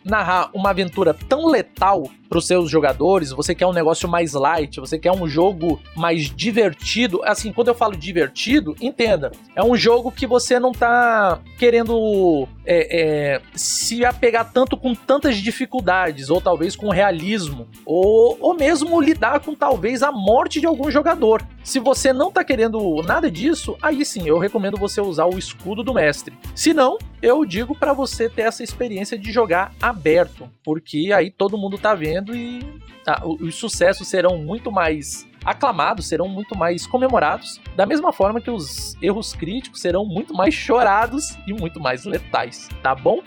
narrar 0.03 0.49
uma 0.53 0.69
aventura 0.69 1.13
tão 1.13 1.47
letal 1.47 2.09
para 2.27 2.37
os 2.37 2.47
seus 2.47 2.69
jogadores, 2.69 3.31
você 3.31 3.53
quer 3.53 3.67
um 3.67 3.73
negócio 3.73 4.07
mais 4.09 4.33
light, 4.33 4.79
você 4.79 4.97
quer 4.97 5.11
um 5.11 5.27
jogo 5.27 5.79
mais 5.95 6.23
divertido. 6.29 7.21
Assim, 7.23 7.51
quando 7.51 7.69
eu 7.69 7.75
falo 7.75 7.95
divertido, 7.95 8.75
entenda, 8.81 9.31
é 9.55 9.63
um 9.63 9.75
jogo 9.75 10.11
que 10.11 10.27
você 10.27 10.59
não 10.59 10.71
tá 10.71 11.39
querendo 11.57 12.47
é, 12.65 13.35
é, 13.35 13.41
se 13.53 14.03
apegar 14.03 14.51
tanto 14.51 14.75
com 14.75 14.93
tantas 14.95 15.37
dificuldades, 15.37 16.29
ou 16.29 16.41
talvez 16.41 16.75
com 16.75 16.89
realismo, 16.89 17.67
ou, 17.85 18.37
ou 18.39 18.53
mesmo 18.55 18.99
lidar 18.99 19.39
com 19.39 19.53
talvez 19.53 20.01
a 20.01 20.11
morte 20.11 20.59
de 20.59 20.65
algum 20.65 20.89
jogador. 20.89 21.45
Se 21.63 21.79
você 21.79 22.11
não 22.11 22.31
tá 22.31 22.43
querendo 22.43 23.01
nada 23.03 23.29
disso, 23.29 23.77
aí 23.81 24.05
sim, 24.05 24.27
eu 24.27 24.37
recomendo 24.37 24.77
você 24.77 25.01
usar 25.01 25.25
o 25.25 25.37
escudo 25.37 25.83
do 25.83 25.93
mestre. 25.93 26.37
Se 26.55 26.73
não, 26.73 26.97
eu 27.21 27.45
digo 27.45 27.75
para 27.75 27.93
você 27.93 28.29
ter 28.29 28.43
essa 28.43 28.63
experiência 28.63 29.17
de 29.17 29.31
jogar 29.31 29.73
aberto, 29.81 30.49
porque 30.63 31.11
aí 31.13 31.31
todo 31.31 31.57
mundo 31.57 31.77
tá 31.77 31.93
vendo 31.95 32.14
e 32.33 32.61
ah, 33.07 33.21
os 33.25 33.55
sucessos 33.55 34.07
serão 34.07 34.37
muito 34.37 34.71
mais 34.71 35.27
aclamados, 35.43 36.07
serão 36.07 36.27
muito 36.27 36.57
mais 36.57 36.87
comemorados, 36.87 37.61
da 37.75 37.85
mesma 37.85 38.11
forma 38.11 38.41
que 38.41 38.49
os 38.49 38.97
erros 39.01 39.33
críticos 39.33 39.79
serão 39.79 40.05
muito 40.05 40.33
mais 40.33 40.53
chorados 40.53 41.37
e 41.45 41.53
muito 41.53 41.79
mais 41.79 42.05
letais, 42.05 42.67
tá 42.81 42.95
bom? 42.95 43.21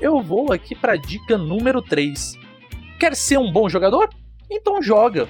Eu 0.00 0.20
vou 0.20 0.52
aqui 0.52 0.74
para 0.74 0.96
dica 0.96 1.36
número 1.36 1.82
3. 1.82 2.36
Quer 2.98 3.14
ser 3.14 3.38
um 3.38 3.50
bom 3.50 3.68
jogador? 3.68 4.08
Então 4.50 4.82
joga. 4.82 5.28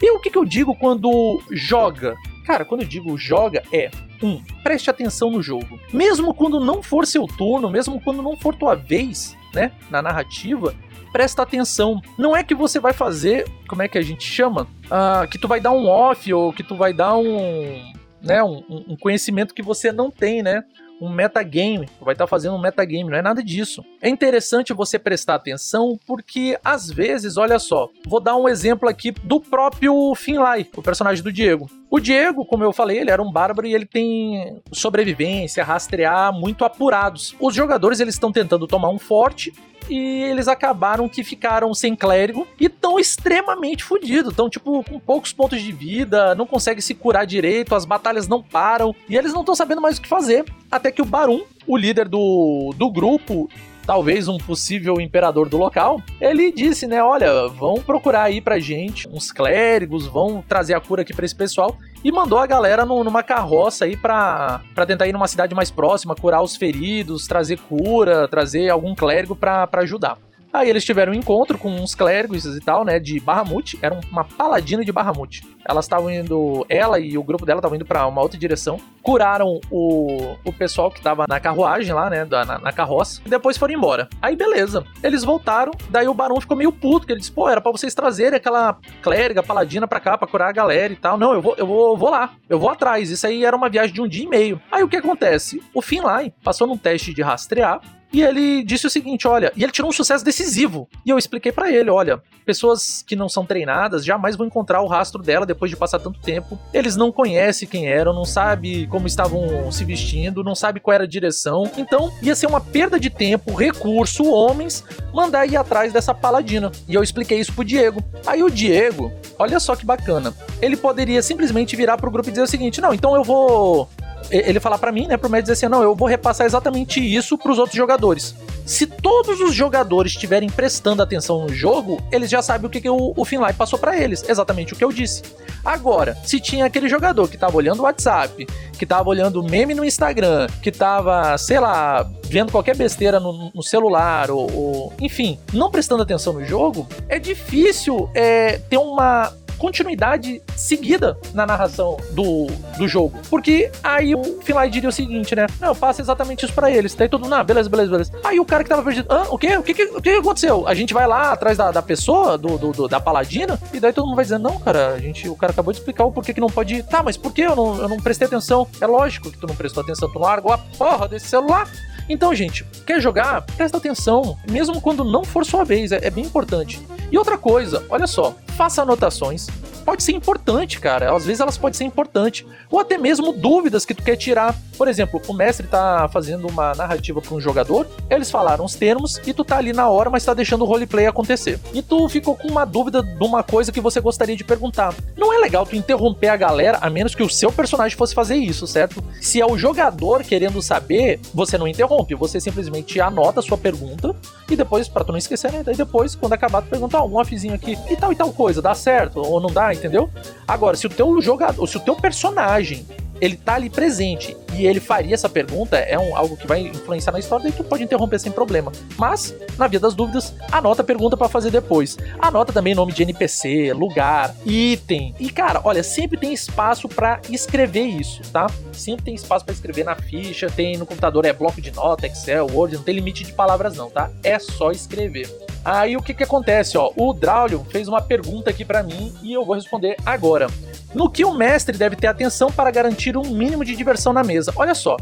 E 0.00 0.10
o 0.10 0.20
que, 0.20 0.30
que 0.30 0.38
eu 0.38 0.44
digo 0.44 0.74
quando 0.74 1.42
joga? 1.50 2.16
Cara, 2.46 2.64
quando 2.64 2.82
eu 2.82 2.88
digo 2.88 3.16
joga, 3.18 3.62
é 3.72 3.90
1. 4.22 4.26
Um, 4.26 4.42
preste 4.62 4.90
atenção 4.90 5.30
no 5.30 5.42
jogo. 5.42 5.78
Mesmo 5.92 6.34
quando 6.34 6.58
não 6.58 6.82
for 6.82 7.06
seu 7.06 7.26
turno, 7.26 7.70
mesmo 7.70 8.00
quando 8.00 8.22
não 8.22 8.36
for 8.36 8.54
tua 8.54 8.74
vez, 8.74 9.36
né, 9.54 9.72
na 9.90 10.00
narrativa, 10.00 10.74
presta 11.12 11.42
atenção. 11.42 12.00
Não 12.18 12.36
é 12.36 12.42
que 12.42 12.54
você 12.54 12.78
vai 12.78 12.92
fazer, 12.92 13.48
como 13.68 13.82
é 13.82 13.88
que 13.88 13.98
a 13.98 14.02
gente 14.02 14.24
chama? 14.24 14.62
Uh, 14.86 15.28
que 15.30 15.38
tu 15.38 15.48
vai 15.48 15.60
dar 15.60 15.72
um 15.72 15.86
off 15.86 16.32
ou 16.32 16.52
que 16.52 16.62
tu 16.62 16.76
vai 16.76 16.92
dar 16.92 17.16
um, 17.16 17.92
né, 18.22 18.42
um, 18.42 18.62
um 18.88 18.96
conhecimento 18.96 19.54
que 19.54 19.62
você 19.62 19.92
não 19.92 20.10
tem, 20.10 20.42
né? 20.42 20.64
um 21.00 21.08
metagame, 21.08 21.88
vai 22.00 22.12
estar 22.12 22.24
tá 22.24 22.26
fazendo 22.26 22.54
um 22.54 22.60
metagame, 22.60 23.08
não 23.08 23.16
é 23.16 23.22
nada 23.22 23.42
disso. 23.42 23.82
É 24.02 24.08
interessante 24.08 24.74
você 24.74 24.98
prestar 24.98 25.36
atenção 25.36 25.98
porque 26.06 26.58
às 26.62 26.90
vezes, 26.90 27.38
olha 27.38 27.58
só, 27.58 27.88
vou 28.06 28.20
dar 28.20 28.36
um 28.36 28.46
exemplo 28.46 28.88
aqui 28.88 29.10
do 29.10 29.40
próprio 29.40 30.14
Finlay, 30.14 30.68
o 30.76 30.82
personagem 30.82 31.24
do 31.24 31.32
Diego. 31.32 31.70
O 31.90 31.98
Diego, 31.98 32.44
como 32.44 32.62
eu 32.62 32.72
falei, 32.72 32.98
ele 32.98 33.10
era 33.10 33.20
um 33.20 33.32
bárbaro 33.32 33.66
e 33.66 33.74
ele 33.74 33.84
tem 33.84 34.62
sobrevivência, 34.70 35.64
rastrear 35.64 36.32
muito 36.32 36.64
apurados. 36.64 37.34
Os 37.40 37.52
jogadores 37.52 37.98
eles 37.98 38.14
estão 38.14 38.30
tentando 38.30 38.68
tomar 38.68 38.90
um 38.90 38.98
forte 38.98 39.52
e 39.88 40.22
eles 40.22 40.46
acabaram 40.46 41.08
que 41.08 41.24
ficaram 41.24 41.74
sem 41.74 41.96
clérigo 41.96 42.46
e 42.60 42.68
tão 42.68 42.96
extremamente 42.96 43.82
fodidos. 43.82 44.30
Estão, 44.30 44.48
tipo, 44.48 44.84
com 44.84 45.00
poucos 45.00 45.32
pontos 45.32 45.60
de 45.60 45.72
vida, 45.72 46.32
não 46.36 46.46
conseguem 46.46 46.80
se 46.80 46.94
curar 46.94 47.26
direito, 47.26 47.74
as 47.74 47.84
batalhas 47.84 48.28
não 48.28 48.40
param 48.40 48.94
e 49.08 49.16
eles 49.16 49.32
não 49.32 49.40
estão 49.40 49.56
sabendo 49.56 49.80
mais 49.80 49.98
o 49.98 50.02
que 50.02 50.08
fazer. 50.08 50.44
Até 50.70 50.92
que 50.92 51.02
o 51.02 51.04
Barum, 51.04 51.42
o 51.66 51.76
líder 51.76 52.08
do, 52.08 52.72
do 52.76 52.88
grupo, 52.88 53.50
talvez 53.90 54.28
um 54.28 54.38
possível 54.38 55.00
imperador 55.00 55.48
do 55.48 55.56
local, 55.56 56.00
ele 56.20 56.52
disse, 56.52 56.86
né, 56.86 57.02
olha, 57.02 57.48
vão 57.48 57.82
procurar 57.82 58.22
aí 58.22 58.40
pra 58.40 58.60
gente 58.60 59.08
uns 59.08 59.32
clérigos, 59.32 60.06
vão 60.06 60.44
trazer 60.48 60.74
a 60.74 60.80
cura 60.80 61.02
aqui 61.02 61.12
pra 61.12 61.24
esse 61.24 61.34
pessoal, 61.34 61.76
e 62.04 62.12
mandou 62.12 62.38
a 62.38 62.46
galera 62.46 62.86
no, 62.86 63.02
numa 63.02 63.24
carroça 63.24 63.86
aí 63.86 63.96
pra, 63.96 64.60
pra 64.76 64.86
tentar 64.86 65.08
ir 65.08 65.12
numa 65.12 65.26
cidade 65.26 65.56
mais 65.56 65.72
próxima, 65.72 66.14
curar 66.14 66.40
os 66.40 66.54
feridos, 66.54 67.26
trazer 67.26 67.58
cura, 67.68 68.28
trazer 68.28 68.68
algum 68.68 68.94
clérigo 68.94 69.34
pra, 69.34 69.66
pra 69.66 69.82
ajudar. 69.82 70.16
Aí 70.52 70.68
eles 70.68 70.84
tiveram 70.84 71.12
um 71.12 71.14
encontro 71.14 71.56
com 71.56 71.70
uns 71.70 71.94
clérigos 71.94 72.44
e 72.44 72.60
tal, 72.60 72.84
né, 72.84 72.98
de 72.98 73.20
Bahamut, 73.20 73.78
era 73.80 73.98
uma 74.10 74.24
paladina 74.24 74.84
de 74.84 74.90
Bahamut. 74.90 75.42
Elas 75.68 75.84
estavam 75.84 76.10
indo, 76.10 76.66
ela 76.68 76.98
e 76.98 77.16
o 77.16 77.22
grupo 77.22 77.46
dela 77.46 77.60
estavam 77.60 77.76
indo 77.76 77.84
para 77.84 78.06
uma 78.06 78.20
outra 78.20 78.38
direção, 78.38 78.78
curaram 79.02 79.60
o, 79.70 80.36
o 80.44 80.52
pessoal 80.52 80.90
que 80.90 81.00
tava 81.00 81.26
na 81.28 81.38
carruagem 81.38 81.94
lá, 81.94 82.10
né, 82.10 82.24
na, 82.24 82.58
na, 82.58 82.72
carroça, 82.72 83.20
e 83.24 83.28
depois 83.28 83.56
foram 83.56 83.74
embora. 83.74 84.08
Aí 84.20 84.34
beleza, 84.34 84.84
eles 85.02 85.22
voltaram, 85.22 85.72
daí 85.88 86.08
o 86.08 86.14
barão 86.14 86.40
ficou 86.40 86.56
meio 86.56 86.72
puto, 86.72 87.06
que 87.06 87.12
ele 87.12 87.20
disse, 87.20 87.32
pô, 87.32 87.48
era 87.48 87.60
pra 87.60 87.70
vocês 87.70 87.94
trazerem 87.94 88.36
aquela 88.36 88.78
clériga, 89.02 89.42
paladina 89.42 89.86
pra 89.86 90.00
cá, 90.00 90.18
pra 90.18 90.26
curar 90.26 90.48
a 90.48 90.52
galera 90.52 90.92
e 90.92 90.96
tal. 90.96 91.16
Não, 91.16 91.32
eu 91.32 91.42
vou, 91.42 91.54
eu 91.56 91.66
vou, 91.66 91.96
vou 91.96 92.10
lá, 92.10 92.32
eu 92.48 92.58
vou 92.58 92.70
atrás. 92.70 93.10
Isso 93.10 93.26
aí 93.26 93.44
era 93.44 93.56
uma 93.56 93.68
viagem 93.68 93.94
de 93.94 94.00
um 94.00 94.08
dia 94.08 94.24
e 94.24 94.28
meio. 94.28 94.60
Aí 94.70 94.82
o 94.82 94.88
que 94.88 94.96
acontece? 94.96 95.62
O 95.74 95.80
Finlay 95.80 96.32
passou 96.42 96.66
num 96.66 96.76
teste 96.76 97.14
de 97.14 97.22
rastrear, 97.22 97.80
e 98.12 98.22
ele 98.22 98.62
disse 98.64 98.86
o 98.86 98.90
seguinte: 98.90 99.26
olha, 99.26 99.52
e 99.56 99.62
ele 99.62 99.72
tirou 99.72 99.88
um 99.88 99.92
sucesso 99.92 100.24
decisivo. 100.24 100.88
E 101.04 101.10
eu 101.10 101.18
expliquei 101.18 101.52
para 101.52 101.70
ele: 101.70 101.90
olha, 101.90 102.20
pessoas 102.44 103.04
que 103.06 103.14
não 103.14 103.28
são 103.28 103.46
treinadas 103.46 104.04
jamais 104.04 104.36
vão 104.36 104.46
encontrar 104.46 104.82
o 104.82 104.86
rastro 104.86 105.22
dela 105.22 105.46
depois 105.46 105.70
de 105.70 105.76
passar 105.76 105.98
tanto 105.98 106.20
tempo. 106.20 106.58
Eles 106.72 106.96
não 106.96 107.12
conhecem 107.12 107.68
quem 107.68 107.88
eram, 107.88 108.12
não 108.12 108.24
sabem 108.24 108.86
como 108.88 109.06
estavam 109.06 109.70
se 109.70 109.84
vestindo, 109.84 110.42
não 110.42 110.54
sabem 110.54 110.82
qual 110.82 110.94
era 110.94 111.04
a 111.04 111.08
direção. 111.08 111.70
Então 111.76 112.12
ia 112.22 112.34
ser 112.34 112.46
uma 112.46 112.60
perda 112.60 112.98
de 112.98 113.10
tempo, 113.10 113.54
recurso, 113.54 114.24
homens, 114.24 114.84
mandar 115.12 115.46
ir 115.46 115.56
atrás 115.56 115.92
dessa 115.92 116.14
paladina. 116.14 116.72
E 116.88 116.94
eu 116.94 117.02
expliquei 117.02 117.38
isso 117.38 117.52
pro 117.52 117.64
Diego. 117.64 118.02
Aí 118.26 118.42
o 118.42 118.50
Diego, 118.50 119.12
olha 119.38 119.60
só 119.60 119.76
que 119.76 119.86
bacana, 119.86 120.34
ele 120.60 120.76
poderia 120.76 121.22
simplesmente 121.22 121.76
virar 121.76 121.96
pro 121.96 122.10
grupo 122.10 122.28
e 122.28 122.32
dizer 122.32 122.42
o 122.42 122.48
seguinte: 122.48 122.80
não, 122.80 122.92
então 122.92 123.14
eu 123.14 123.22
vou 123.22 123.88
ele 124.30 124.60
falar 124.60 124.78
para 124.78 124.92
mim, 124.92 125.06
né, 125.06 125.16
pro 125.16 125.28
médico 125.28 125.50
dizer 125.50 125.66
assim, 125.66 125.72
não, 125.72 125.82
eu 125.82 125.94
vou 125.94 126.08
repassar 126.08 126.46
exatamente 126.46 127.00
isso 127.00 127.36
para 127.36 127.52
os 127.52 127.58
outros 127.58 127.76
jogadores. 127.76 128.34
Se 128.64 128.86
todos 128.86 129.40
os 129.40 129.54
jogadores 129.54 130.12
estiverem 130.12 130.48
prestando 130.48 131.02
atenção 131.02 131.42
no 131.42 131.48
jogo, 131.52 132.00
eles 132.12 132.30
já 132.30 132.40
sabem 132.40 132.66
o 132.66 132.70
que, 132.70 132.80
que 132.80 132.88
o, 132.88 133.12
o 133.16 133.24
Finlay 133.24 133.52
passou 133.52 133.78
para 133.78 133.96
eles, 133.96 134.22
exatamente 134.28 134.72
o 134.72 134.76
que 134.76 134.84
eu 134.84 134.92
disse. 134.92 135.22
Agora, 135.64 136.16
se 136.24 136.40
tinha 136.40 136.64
aquele 136.64 136.88
jogador 136.88 137.28
que 137.28 137.36
tava 137.36 137.56
olhando 137.56 137.80
o 137.80 137.82
WhatsApp, 137.82 138.46
que 138.78 138.86
tava 138.86 139.08
olhando 139.08 139.42
meme 139.42 139.74
no 139.74 139.84
Instagram, 139.84 140.46
que 140.62 140.70
tava, 140.70 141.36
sei 141.36 141.60
lá, 141.60 142.08
vendo 142.24 142.52
qualquer 142.52 142.76
besteira 142.76 143.18
no, 143.18 143.50
no 143.54 143.62
celular, 143.62 144.30
ou, 144.30 144.50
ou, 144.52 144.92
enfim, 145.00 145.38
não 145.52 145.70
prestando 145.70 146.02
atenção 146.02 146.32
no 146.32 146.44
jogo, 146.44 146.86
é 147.08 147.18
difícil 147.18 148.08
é, 148.14 148.58
ter 148.58 148.78
uma 148.78 149.32
continuidade 149.60 150.42
seguida 150.56 151.18
na 151.34 151.46
narração 151.46 151.98
do, 152.12 152.46
do 152.78 152.88
jogo. 152.88 153.20
Porque 153.28 153.70
aí 153.84 154.14
o 154.14 154.40
Finlay 154.42 154.70
diria 154.70 154.88
o 154.88 154.92
seguinte, 154.92 155.36
né? 155.36 155.46
Não, 155.60 155.68
eu 155.68 155.74
passo 155.76 156.00
exatamente 156.00 156.46
isso 156.46 156.54
para 156.54 156.70
eles. 156.70 156.94
Daí 156.94 157.08
todo 157.08 157.22
mundo, 157.22 157.34
ah, 157.34 157.44
beleza, 157.44 157.68
beleza, 157.68 157.90
beleza. 157.90 158.12
Aí 158.24 158.40
o 158.40 158.44
cara 158.44 158.64
que 158.64 158.70
tava 158.70 158.82
perdido, 158.82 159.06
ah, 159.10 159.26
o 159.28 159.36
quê? 159.36 159.56
O 159.58 159.62
que, 159.62 159.84
o 159.84 160.00
que 160.00 160.10
aconteceu? 160.10 160.66
A 160.66 160.74
gente 160.74 160.94
vai 160.94 161.06
lá 161.06 161.32
atrás 161.32 161.58
da, 161.58 161.70
da 161.70 161.82
pessoa, 161.82 162.38
do, 162.38 162.56
do, 162.56 162.72
do, 162.72 162.88
da 162.88 162.98
paladina, 162.98 163.60
e 163.72 163.78
daí 163.78 163.92
todo 163.92 164.06
mundo 164.06 164.16
vai 164.16 164.24
dizendo, 164.24 164.48
não, 164.48 164.58
cara, 164.58 164.94
a 164.94 164.98
gente, 164.98 165.28
o 165.28 165.36
cara 165.36 165.52
acabou 165.52 165.72
de 165.72 165.78
explicar 165.78 166.04
o 166.04 166.12
porquê 166.12 166.32
que 166.32 166.40
não 166.40 166.48
pode 166.48 166.76
ir. 166.76 166.82
Tá, 166.84 167.02
mas 167.02 167.18
por 167.18 167.32
que 167.32 167.42
eu 167.42 167.54
não, 167.54 167.76
eu 167.76 167.88
não 167.88 167.98
prestei 167.98 168.26
atenção? 168.26 168.66
É 168.80 168.86
lógico 168.86 169.30
que 169.30 169.38
tu 169.38 169.46
não 169.46 169.54
prestou 169.54 169.82
atenção, 169.82 170.10
tu 170.10 170.18
largou 170.18 170.52
a 170.52 170.58
porra 170.58 171.06
desse 171.06 171.28
celular. 171.28 171.68
Então, 172.12 172.34
gente, 172.34 172.66
quer 172.84 173.00
jogar? 173.00 173.40
Presta 173.42 173.76
atenção, 173.76 174.36
mesmo 174.50 174.80
quando 174.80 175.04
não 175.04 175.22
for 175.22 175.46
sua 175.46 175.64
vez, 175.64 175.92
é, 175.92 176.00
é 176.04 176.10
bem 176.10 176.24
importante. 176.24 176.84
E 177.08 177.16
outra 177.16 177.38
coisa, 177.38 177.86
olha 177.88 178.08
só, 178.08 178.34
faça 178.56 178.82
anotações, 178.82 179.46
pode 179.80 180.02
ser 180.02 180.12
importante, 180.12 180.78
cara. 180.78 181.14
Às 181.14 181.24
vezes 181.24 181.40
elas 181.40 181.58
podem 181.58 181.76
ser 181.76 181.84
importantes. 181.84 182.46
Ou 182.70 182.78
até 182.78 182.96
mesmo 182.98 183.32
dúvidas 183.32 183.84
que 183.84 183.94
tu 183.94 184.02
quer 184.02 184.16
tirar. 184.16 184.54
Por 184.76 184.88
exemplo, 184.88 185.20
o 185.28 185.34
mestre 185.34 185.66
tá 185.66 186.08
fazendo 186.10 186.48
uma 186.48 186.74
narrativa 186.74 187.20
para 187.20 187.34
um 187.34 187.40
jogador, 187.40 187.86
eles 188.08 188.30
falaram 188.30 188.64
os 188.64 188.74
termos 188.74 189.20
e 189.26 189.34
tu 189.34 189.44
tá 189.44 189.58
ali 189.58 189.74
na 189.74 189.90
hora, 189.90 190.08
mas 190.08 190.24
tá 190.24 190.32
deixando 190.32 190.62
o 190.62 190.64
roleplay 190.64 191.06
acontecer. 191.06 191.60
E 191.74 191.82
tu 191.82 192.08
ficou 192.08 192.34
com 192.34 192.48
uma 192.48 192.64
dúvida 192.64 193.02
de 193.02 193.22
uma 193.22 193.42
coisa 193.42 193.70
que 193.70 193.80
você 193.80 194.00
gostaria 194.00 194.34
de 194.34 194.42
perguntar. 194.42 194.94
Não 195.18 195.34
é 195.34 195.38
legal 195.38 195.66
tu 195.66 195.76
interromper 195.76 196.28
a 196.28 196.36
galera, 196.36 196.78
a 196.80 196.88
menos 196.88 197.14
que 197.14 197.22
o 197.22 197.28
seu 197.28 197.52
personagem 197.52 197.96
fosse 197.96 198.14
fazer 198.14 198.36
isso, 198.36 198.66
certo? 198.66 199.04
Se 199.20 199.38
é 199.38 199.44
o 199.44 199.58
jogador 199.58 200.24
querendo 200.24 200.62
saber, 200.62 201.20
você 201.34 201.58
não 201.58 201.68
interrompe, 201.68 202.14
você 202.14 202.40
simplesmente 202.40 203.00
anota 203.00 203.40
a 203.40 203.42
sua 203.42 203.58
pergunta 203.58 204.16
e 204.48 204.56
depois, 204.56 204.88
para 204.88 205.04
tu 205.04 205.12
não 205.12 205.18
esquecer, 205.18 205.52
né? 205.52 205.62
Daí 205.62 205.76
depois, 205.76 206.14
quando 206.14 206.32
acabar, 206.32 206.62
tu 206.62 206.68
pergunta, 206.68 206.96
ah, 206.96 207.04
um 207.04 207.16
offzinho 207.16 207.54
aqui 207.54 207.78
e 207.90 207.96
tal 207.96 208.12
e 208.12 208.16
tal 208.16 208.32
coisa, 208.32 208.62
dá 208.62 208.74
certo 208.74 209.20
ou 209.20 209.40
não 209.40 209.50
dá, 209.50 209.69
entendeu? 209.72 210.10
Agora, 210.46 210.76
se 210.76 210.86
o 210.86 210.90
teu 210.90 211.20
jogador, 211.20 211.66
se 211.66 211.76
o 211.76 211.80
teu 211.80 211.96
personagem 211.96 212.86
ele 213.20 213.36
tá 213.36 213.54
ali 213.54 213.68
presente 213.68 214.36
e 214.54 214.66
ele 214.66 214.80
faria 214.80 215.14
essa 215.14 215.28
pergunta, 215.28 215.76
é 215.76 215.98
um, 215.98 216.16
algo 216.16 216.36
que 216.36 216.46
vai 216.46 216.60
influenciar 216.60 217.12
na 217.12 217.18
história, 217.18 217.48
e 217.48 217.52
tu 217.52 217.62
pode 217.62 217.84
interromper 217.84 218.18
sem 218.18 218.32
problema. 218.32 218.72
Mas, 218.96 219.34
na 219.58 219.66
via 219.68 219.78
das 219.78 219.94
dúvidas, 219.94 220.34
anota 220.50 220.82
a 220.82 220.84
pergunta 220.84 221.16
para 221.16 221.28
fazer 221.28 221.50
depois. 221.50 221.96
Anota 222.18 222.52
também 222.52 222.74
nome 222.74 222.92
de 222.92 223.02
NPC, 223.02 223.72
lugar, 223.74 224.34
item. 224.44 225.14
E 225.20 225.30
cara, 225.30 225.60
olha, 225.62 225.82
sempre 225.82 226.18
tem 226.18 226.32
espaço 226.32 226.88
para 226.88 227.20
escrever 227.28 227.84
isso, 227.84 228.22
tá? 228.32 228.46
Sempre 228.72 229.04
tem 229.04 229.14
espaço 229.14 229.44
para 229.44 229.54
escrever 229.54 229.84
na 229.84 229.94
ficha, 229.94 230.50
tem 230.50 230.76
no 230.76 230.86
computador 230.86 231.24
é 231.24 231.32
bloco 231.32 231.60
de 231.60 231.70
nota, 231.70 232.06
Excel, 232.06 232.46
Word, 232.52 232.76
não 232.76 232.82
tem 232.82 232.94
limite 232.94 233.24
de 233.24 233.32
palavras 233.32 233.76
não, 233.76 233.90
tá? 233.90 234.10
É 234.22 234.38
só 234.38 234.70
escrever. 234.70 235.49
Aí 235.64 235.96
o 235.96 236.02
que 236.02 236.14
que 236.14 236.24
acontece, 236.24 236.78
ó? 236.78 236.90
O 236.96 237.12
Draulio 237.12 237.66
fez 237.70 237.86
uma 237.86 238.00
pergunta 238.00 238.50
aqui 238.50 238.64
para 238.64 238.82
mim 238.82 239.12
e 239.22 239.32
eu 239.32 239.44
vou 239.44 239.54
responder 239.54 239.96
agora. 240.04 240.46
No 240.94 241.10
que 241.10 241.24
o 241.24 241.34
mestre 241.34 241.76
deve 241.76 241.96
ter 241.96 242.06
atenção 242.06 242.50
para 242.50 242.70
garantir 242.70 243.16
um 243.16 243.24
mínimo 243.30 243.64
de 243.64 243.76
diversão 243.76 244.12
na 244.12 244.24
mesa? 244.24 244.52
Olha 244.56 244.74
só. 244.74 244.96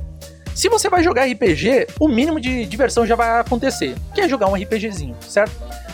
Se 0.55 0.69
você 0.69 0.89
vai 0.89 1.05
jogar 1.05 1.25
RPG, 1.25 1.87
o 2.01 2.09
mínimo 2.09 2.41
de 2.41 2.67
diversão 2.67 3.07
já 3.07 3.15
vai 3.15 3.39
acontecer, 3.39 3.95
que 4.13 4.21
é 4.21 4.29
jogar 4.29 4.49
um 4.49 4.55
RPGzinho, 4.57 5.15
certo? 5.21 5.53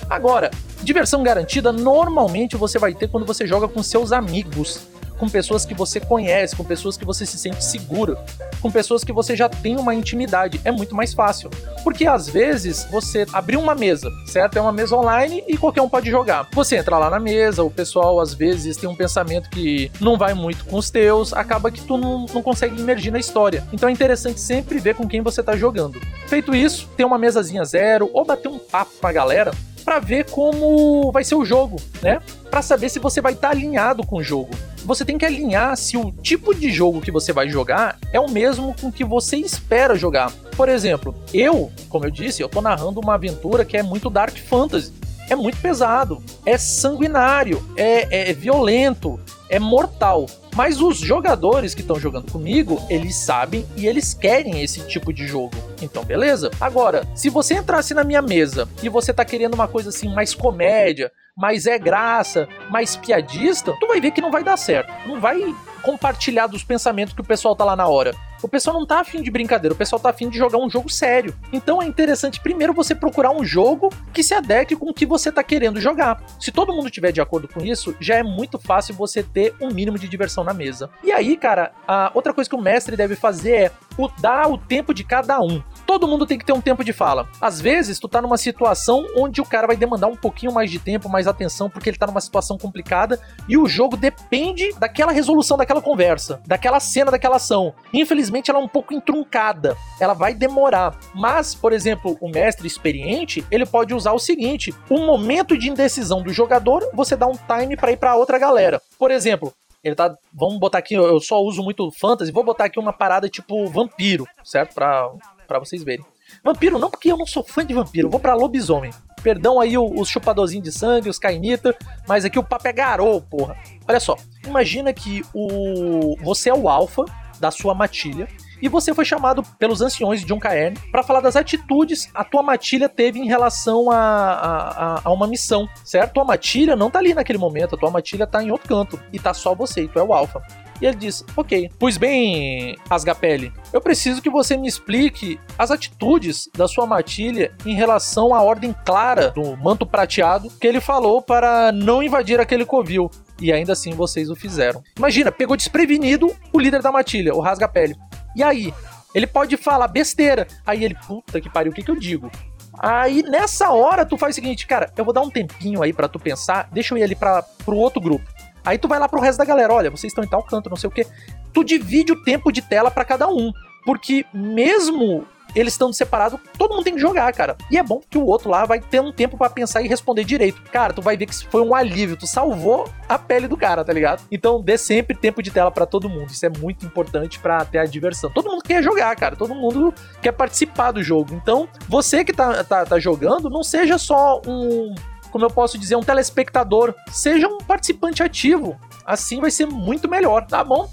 Agora, 0.08 0.50
diversão 0.82 1.22
garantida 1.22 1.70
normalmente 1.70 2.56
você 2.56 2.78
vai 2.78 2.94
ter 2.94 3.08
quando 3.08 3.26
você 3.26 3.46
joga 3.46 3.68
com 3.68 3.82
seus 3.82 4.10
amigos 4.10 4.80
com 5.24 5.28
pessoas 5.30 5.64
que 5.64 5.72
você 5.72 5.98
conhece, 5.98 6.54
com 6.54 6.62
pessoas 6.62 6.98
que 6.98 7.04
você 7.04 7.24
se 7.24 7.38
sente 7.38 7.64
seguro, 7.64 8.18
com 8.60 8.70
pessoas 8.70 9.02
que 9.02 9.12
você 9.12 9.34
já 9.34 9.48
tem 9.48 9.74
uma 9.78 9.94
intimidade. 9.94 10.60
É 10.66 10.70
muito 10.70 10.94
mais 10.94 11.14
fácil. 11.14 11.48
Porque 11.82 12.06
às 12.06 12.28
vezes 12.28 12.86
você 12.90 13.24
abriu 13.32 13.58
uma 13.58 13.74
mesa, 13.74 14.10
certo? 14.26 14.58
É 14.58 14.60
uma 14.60 14.72
mesa 14.72 14.94
online 14.94 15.42
e 15.48 15.56
qualquer 15.56 15.80
um 15.80 15.88
pode 15.88 16.10
jogar. 16.10 16.46
Você 16.52 16.76
entra 16.76 16.98
lá 16.98 17.08
na 17.08 17.18
mesa, 17.18 17.62
o 17.62 17.70
pessoal 17.70 18.20
às 18.20 18.34
vezes 18.34 18.76
tem 18.76 18.88
um 18.88 18.94
pensamento 18.94 19.48
que 19.48 19.90
não 19.98 20.18
vai 20.18 20.34
muito 20.34 20.62
com 20.66 20.76
os 20.76 20.90
teus, 20.90 21.32
acaba 21.32 21.70
que 21.70 21.80
tu 21.80 21.96
não, 21.96 22.26
não 22.26 22.42
consegue 22.42 22.78
emergir 22.78 23.10
na 23.10 23.18
história. 23.18 23.64
Então 23.72 23.88
é 23.88 23.92
interessante 23.92 24.38
sempre 24.38 24.78
ver 24.78 24.94
com 24.94 25.08
quem 25.08 25.22
você 25.22 25.42
tá 25.42 25.56
jogando. 25.56 25.98
Feito 26.26 26.54
isso, 26.54 26.86
ter 26.98 27.04
uma 27.04 27.16
mesazinha 27.16 27.64
zero 27.64 28.10
ou 28.12 28.26
bater 28.26 28.48
um 28.48 28.58
papo 28.58 28.92
com 29.00 29.06
a 29.06 29.12
galera 29.12 29.52
para 29.84 29.98
ver 29.98 30.30
como 30.30 31.12
vai 31.12 31.22
ser 31.22 31.34
o 31.34 31.44
jogo, 31.44 31.76
né? 32.02 32.20
Para 32.50 32.62
saber 32.62 32.88
se 32.88 32.98
você 32.98 33.20
vai 33.20 33.34
estar 33.34 33.48
tá 33.48 33.54
alinhado 33.54 34.06
com 34.06 34.16
o 34.16 34.22
jogo. 34.22 34.50
Você 34.84 35.04
tem 35.04 35.16
que 35.16 35.24
alinhar 35.24 35.76
se 35.76 35.96
o 35.96 36.12
tipo 36.12 36.54
de 36.54 36.70
jogo 36.70 37.00
que 37.00 37.10
você 37.10 37.32
vai 37.32 37.48
jogar 37.48 37.98
é 38.12 38.20
o 38.20 38.30
mesmo 38.30 38.74
com 38.80 38.92
que 38.92 39.04
você 39.04 39.36
espera 39.36 39.96
jogar. 39.96 40.30
Por 40.56 40.68
exemplo, 40.68 41.14
eu, 41.32 41.72
como 41.88 42.04
eu 42.04 42.10
disse, 42.10 42.42
eu 42.42 42.48
tô 42.48 42.60
narrando 42.60 43.00
uma 43.00 43.14
aventura 43.14 43.64
que 43.64 43.76
é 43.76 43.82
muito 43.82 44.10
dark 44.10 44.36
fantasy. 44.36 44.92
É 45.28 45.34
muito 45.34 45.56
pesado, 45.56 46.22
é 46.44 46.58
sanguinário, 46.58 47.66
é, 47.78 48.30
é 48.30 48.32
violento, 48.34 49.18
é 49.48 49.58
mortal. 49.58 50.26
Mas 50.54 50.80
os 50.80 50.98
jogadores 50.98 51.74
que 51.74 51.80
estão 51.80 51.98
jogando 51.98 52.30
comigo, 52.30 52.80
eles 52.88 53.16
sabem 53.16 53.66
e 53.76 53.86
eles 53.86 54.14
querem 54.14 54.62
esse 54.62 54.86
tipo 54.86 55.12
de 55.12 55.26
jogo. 55.26 55.56
Então, 55.82 56.04
beleza. 56.04 56.50
Agora, 56.60 57.06
se 57.14 57.28
você 57.28 57.54
entrasse 57.54 57.92
na 57.92 58.04
minha 58.04 58.22
mesa 58.22 58.68
e 58.82 58.88
você 58.88 59.12
tá 59.12 59.24
querendo 59.24 59.54
uma 59.54 59.66
coisa 59.66 59.88
assim 59.88 60.08
mais 60.14 60.32
comédia, 60.32 61.10
mais 61.36 61.66
é 61.66 61.76
graça, 61.76 62.48
mais 62.70 62.94
piadista, 62.94 63.74
tu 63.80 63.88
vai 63.88 64.00
ver 64.00 64.12
que 64.12 64.20
não 64.20 64.30
vai 64.30 64.44
dar 64.44 64.56
certo. 64.56 64.92
Não 65.08 65.20
vai 65.20 65.40
compartilhar 65.82 66.46
dos 66.46 66.62
pensamentos 66.62 67.14
que 67.14 67.20
o 67.20 67.26
pessoal 67.26 67.56
tá 67.56 67.64
lá 67.64 67.74
na 67.74 67.88
hora. 67.88 68.14
O 68.44 68.48
pessoal 68.48 68.78
não 68.78 68.84
tá 68.84 69.00
afim 69.00 69.22
de 69.22 69.30
brincadeira, 69.30 69.72
o 69.72 69.76
pessoal 69.76 69.98
tá 69.98 70.10
afim 70.10 70.28
de 70.28 70.36
jogar 70.36 70.58
um 70.58 70.68
jogo 70.68 70.90
sério. 70.90 71.34
Então 71.50 71.80
é 71.80 71.86
interessante 71.86 72.38
primeiro 72.38 72.74
você 72.74 72.94
procurar 72.94 73.30
um 73.30 73.42
jogo 73.42 73.90
que 74.12 74.22
se 74.22 74.34
adeque 74.34 74.76
com 74.76 74.90
o 74.90 74.92
que 74.92 75.06
você 75.06 75.32
tá 75.32 75.42
querendo 75.42 75.80
jogar. 75.80 76.22
Se 76.38 76.52
todo 76.52 76.70
mundo 76.70 76.90
tiver 76.90 77.10
de 77.10 77.22
acordo 77.22 77.48
com 77.48 77.64
isso, 77.64 77.96
já 77.98 78.16
é 78.16 78.22
muito 78.22 78.58
fácil 78.58 78.94
você 78.94 79.22
ter 79.22 79.54
um 79.62 79.68
mínimo 79.68 79.98
de 79.98 80.06
diversão 80.06 80.44
na 80.44 80.52
mesa. 80.52 80.90
E 81.02 81.10
aí, 81.10 81.38
cara, 81.38 81.72
a 81.88 82.10
outra 82.12 82.34
coisa 82.34 82.50
que 82.50 82.54
o 82.54 82.60
mestre 82.60 82.98
deve 82.98 83.16
fazer 83.16 83.52
é 83.52 83.70
o 83.96 84.08
dar 84.20 84.46
o 84.50 84.58
tempo 84.58 84.92
de 84.92 85.04
cada 85.04 85.40
um. 85.40 85.62
Todo 85.86 86.08
mundo 86.08 86.26
tem 86.26 86.38
que 86.38 86.44
ter 86.44 86.52
um 86.52 86.60
tempo 86.60 86.82
de 86.82 86.92
fala. 86.92 87.28
Às 87.40 87.60
vezes, 87.60 87.98
tu 87.98 88.08
tá 88.08 88.20
numa 88.22 88.38
situação 88.38 89.06
onde 89.16 89.40
o 89.40 89.44
cara 89.44 89.66
vai 89.66 89.76
demandar 89.76 90.06
um 90.06 90.16
pouquinho 90.16 90.52
mais 90.52 90.70
de 90.70 90.78
tempo, 90.78 91.08
mais 91.08 91.26
atenção, 91.26 91.68
porque 91.68 91.90
ele 91.90 91.98
tá 91.98 92.06
numa 92.06 92.20
situação 92.20 92.56
complicada 92.56 93.20
e 93.48 93.56
o 93.56 93.66
jogo 93.66 93.96
depende 93.96 94.72
daquela 94.78 95.12
resolução 95.12 95.56
daquela 95.56 95.82
conversa, 95.82 96.40
daquela 96.46 96.80
cena, 96.80 97.10
daquela 97.10 97.36
ação. 97.36 97.74
Infelizmente, 97.92 98.50
ela 98.50 98.60
é 98.60 98.62
um 98.62 98.68
pouco 98.68 98.94
entruncada, 98.94 99.76
ela 100.00 100.14
vai 100.14 100.34
demorar. 100.34 100.98
Mas, 101.14 101.54
por 101.54 101.72
exemplo, 101.72 102.16
o 102.20 102.28
mestre 102.28 102.66
experiente, 102.66 103.44
ele 103.50 103.66
pode 103.66 103.94
usar 103.94 104.12
o 104.12 104.18
seguinte: 104.18 104.74
um 104.90 105.06
momento 105.06 105.56
de 105.56 105.68
indecisão 105.68 106.22
do 106.22 106.32
jogador, 106.32 106.88
você 106.94 107.16
dá 107.16 107.26
um 107.26 107.36
time 107.36 107.76
para 107.76 107.92
ir 107.92 107.96
para 107.96 108.16
outra 108.16 108.38
galera. 108.38 108.80
Por 108.98 109.10
exemplo, 109.10 109.52
ele 109.84 109.94
tá. 109.94 110.16
Vamos 110.32 110.58
botar 110.58 110.78
aqui, 110.78 110.94
eu 110.94 111.20
só 111.20 111.40
uso 111.42 111.62
muito 111.62 111.90
fantasy, 111.92 112.32
vou 112.32 112.42
botar 112.42 112.64
aqui 112.64 112.78
uma 112.78 112.92
parada 112.92 113.28
tipo 113.28 113.66
vampiro, 113.66 114.26
certo? 114.42 114.74
Pra, 114.74 115.10
pra 115.46 115.58
vocês 115.58 115.82
verem. 115.82 116.04
Vampiro 116.42 116.78
não, 116.78 116.90
porque 116.90 117.10
eu 117.10 117.16
não 117.16 117.26
sou 117.26 117.44
fã 117.44 117.64
de 117.64 117.74
vampiro, 117.74 118.10
vou 118.10 118.20
pra 118.20 118.34
lobisomem. 118.34 118.90
Perdão 119.22 119.60
aí 119.60 119.78
os 119.78 120.08
chupadorzinhos 120.08 120.64
de 120.64 120.72
sangue, 120.72 121.08
os 121.08 121.18
cainita, 121.18 121.74
mas 122.06 122.24
aqui 122.24 122.38
o 122.38 122.44
papo 122.44 122.68
é 122.68 122.72
garou, 122.72 123.20
porra. 123.22 123.56
Olha 123.88 124.00
só, 124.00 124.16
imagina 124.46 124.92
que 124.92 125.22
o 125.32 126.16
você 126.22 126.50
é 126.50 126.54
o 126.54 126.68
alfa 126.68 127.04
da 127.40 127.50
sua 127.50 127.74
matilha 127.74 128.28
e 128.60 128.68
você 128.68 128.94
foi 128.94 129.04
chamado 129.04 129.42
pelos 129.58 129.80
anciões 129.80 130.20
de 130.20 130.26
John 130.26 130.38
Cairn 130.38 130.78
para 130.90 131.02
falar 131.02 131.20
das 131.20 131.36
atitudes 131.36 132.08
a 132.14 132.24
tua 132.24 132.42
matilha 132.42 132.88
teve 132.88 133.18
em 133.18 133.26
relação 133.26 133.90
a, 133.90 133.96
a, 133.96 135.00
a, 135.04 135.12
uma 135.12 135.26
missão, 135.26 135.68
certo? 135.84 136.14
Tua 136.14 136.24
matilha 136.24 136.76
não 136.76 136.90
tá 136.90 136.98
ali 136.98 137.14
naquele 137.14 137.38
momento, 137.38 137.74
a 137.74 137.78
tua 137.78 137.90
matilha 137.90 138.26
tá 138.26 138.42
em 138.42 138.50
outro 138.50 138.68
canto 138.68 139.00
e 139.12 139.18
tá 139.18 139.34
só 139.34 139.54
você, 139.54 139.82
e 139.82 139.88
tu 139.88 139.98
é 139.98 140.02
o 140.02 140.12
alfa. 140.12 140.42
E 140.80 140.86
ele 140.86 140.96
diz: 140.96 141.24
Ok, 141.36 141.70
pois 141.78 141.96
bem, 141.96 142.76
Asgapelli, 142.88 143.52
eu 143.72 143.80
preciso 143.80 144.20
que 144.20 144.30
você 144.30 144.56
me 144.56 144.68
explique 144.68 145.38
as 145.58 145.70
atitudes 145.70 146.48
da 146.56 146.66
sua 146.66 146.86
matilha 146.86 147.52
em 147.64 147.74
relação 147.74 148.34
à 148.34 148.42
ordem 148.42 148.74
clara 148.84 149.30
do 149.30 149.56
manto 149.56 149.86
prateado 149.86 150.50
que 150.60 150.66
ele 150.66 150.80
falou 150.80 151.22
para 151.22 151.72
não 151.72 152.02
invadir 152.02 152.40
aquele 152.40 152.64
covil. 152.64 153.10
E 153.40 153.52
ainda 153.52 153.72
assim 153.72 153.92
vocês 153.92 154.30
o 154.30 154.36
fizeram. 154.36 154.82
Imagina, 154.96 155.32
pegou 155.32 155.56
desprevenido 155.56 156.34
o 156.52 156.60
líder 156.60 156.82
da 156.82 156.92
matilha, 156.92 157.34
o 157.34 157.40
Rasgapelli. 157.40 157.96
E 158.36 158.42
aí? 158.42 158.72
Ele 159.14 159.26
pode 159.28 159.56
falar 159.56 159.86
besteira. 159.86 160.46
Aí 160.66 160.84
ele, 160.84 160.96
puta 161.06 161.40
que 161.40 161.48
pariu, 161.48 161.70
o 161.70 161.74
que, 161.74 161.84
que 161.84 161.90
eu 161.90 161.98
digo? 161.98 162.30
Aí 162.78 163.22
nessa 163.22 163.70
hora 163.70 164.04
tu 164.04 164.18
faz 164.18 164.34
o 164.34 164.36
seguinte, 164.36 164.66
cara, 164.66 164.92
eu 164.96 165.04
vou 165.04 165.14
dar 165.14 165.20
um 165.20 165.30
tempinho 165.30 165.82
aí 165.82 165.92
para 165.92 166.08
tu 166.08 166.18
pensar, 166.18 166.68
deixa 166.72 166.92
eu 166.92 166.98
ir 166.98 167.04
ali 167.04 167.14
para 167.14 167.42
pro 167.64 167.76
outro 167.76 168.00
grupo. 168.00 168.24
Aí 168.64 168.78
tu 168.78 168.88
vai 168.88 168.98
lá 168.98 169.08
pro 169.08 169.20
resto 169.20 169.38
da 169.38 169.44
galera, 169.44 169.72
olha, 169.72 169.90
vocês 169.90 170.10
estão 170.10 170.24
em 170.24 170.28
tal 170.28 170.42
canto, 170.42 170.70
não 170.70 170.76
sei 170.76 170.88
o 170.88 170.90
que. 170.90 171.06
Tu 171.52 171.64
divide 171.64 172.12
o 172.12 172.22
tempo 172.22 172.50
de 172.50 172.62
tela 172.62 172.90
para 172.90 173.04
cada 173.04 173.28
um, 173.28 173.52
porque 173.84 174.24
mesmo 174.32 175.26
eles 175.54 175.74
estão 175.74 175.92
separados, 175.92 176.38
todo 176.58 176.74
mundo 176.74 176.84
tem 176.84 176.94
que 176.94 177.00
jogar, 177.00 177.32
cara. 177.32 177.56
E 177.70 177.78
é 177.78 177.82
bom 177.82 178.00
que 178.10 178.18
o 178.18 178.26
outro 178.26 178.50
lá 178.50 178.64
vai 178.64 178.80
ter 178.80 179.00
um 179.00 179.12
tempo 179.12 179.38
para 179.38 179.48
pensar 179.48 179.82
e 179.82 179.88
responder 179.88 180.24
direito. 180.24 180.60
Cara, 180.70 180.92
tu 180.92 181.00
vai 181.00 181.16
ver 181.16 181.26
que 181.26 181.46
foi 181.46 181.62
um 181.62 181.74
alívio, 181.74 182.16
tu 182.16 182.26
salvou 182.26 182.88
a 183.08 183.18
pele 183.18 183.46
do 183.46 183.56
cara, 183.56 183.84
tá 183.84 183.92
ligado? 183.92 184.24
Então 184.30 184.60
dê 184.60 184.76
sempre 184.76 185.16
tempo 185.16 185.42
de 185.42 185.50
tela 185.50 185.70
para 185.70 185.86
todo 185.86 186.08
mundo. 186.08 186.30
Isso 186.30 186.44
é 186.44 186.50
muito 186.50 186.84
importante 186.84 187.38
para 187.38 187.64
ter 187.64 187.78
a 187.78 187.84
diversão. 187.84 188.30
Todo 188.30 188.50
mundo 188.50 188.62
quer 188.62 188.82
jogar, 188.82 189.14
cara. 189.14 189.36
Todo 189.36 189.54
mundo 189.54 189.94
quer 190.20 190.32
participar 190.32 190.90
do 190.90 191.02
jogo. 191.02 191.34
Então, 191.34 191.68
você 191.88 192.24
que 192.24 192.32
tá, 192.32 192.64
tá, 192.64 192.84
tá 192.84 192.98
jogando, 192.98 193.48
não 193.48 193.62
seja 193.62 193.96
só 193.96 194.40
um 194.46 194.94
como 195.34 195.46
eu 195.46 195.50
posso 195.50 195.76
dizer, 195.76 195.96
um 195.96 196.00
telespectador. 196.00 196.94
Seja 197.10 197.48
um 197.48 197.58
participante 197.58 198.22
ativo. 198.22 198.78
Assim 199.04 199.40
vai 199.40 199.50
ser 199.50 199.66
muito 199.66 200.08
melhor, 200.08 200.46
tá 200.46 200.62
bom? 200.62 200.88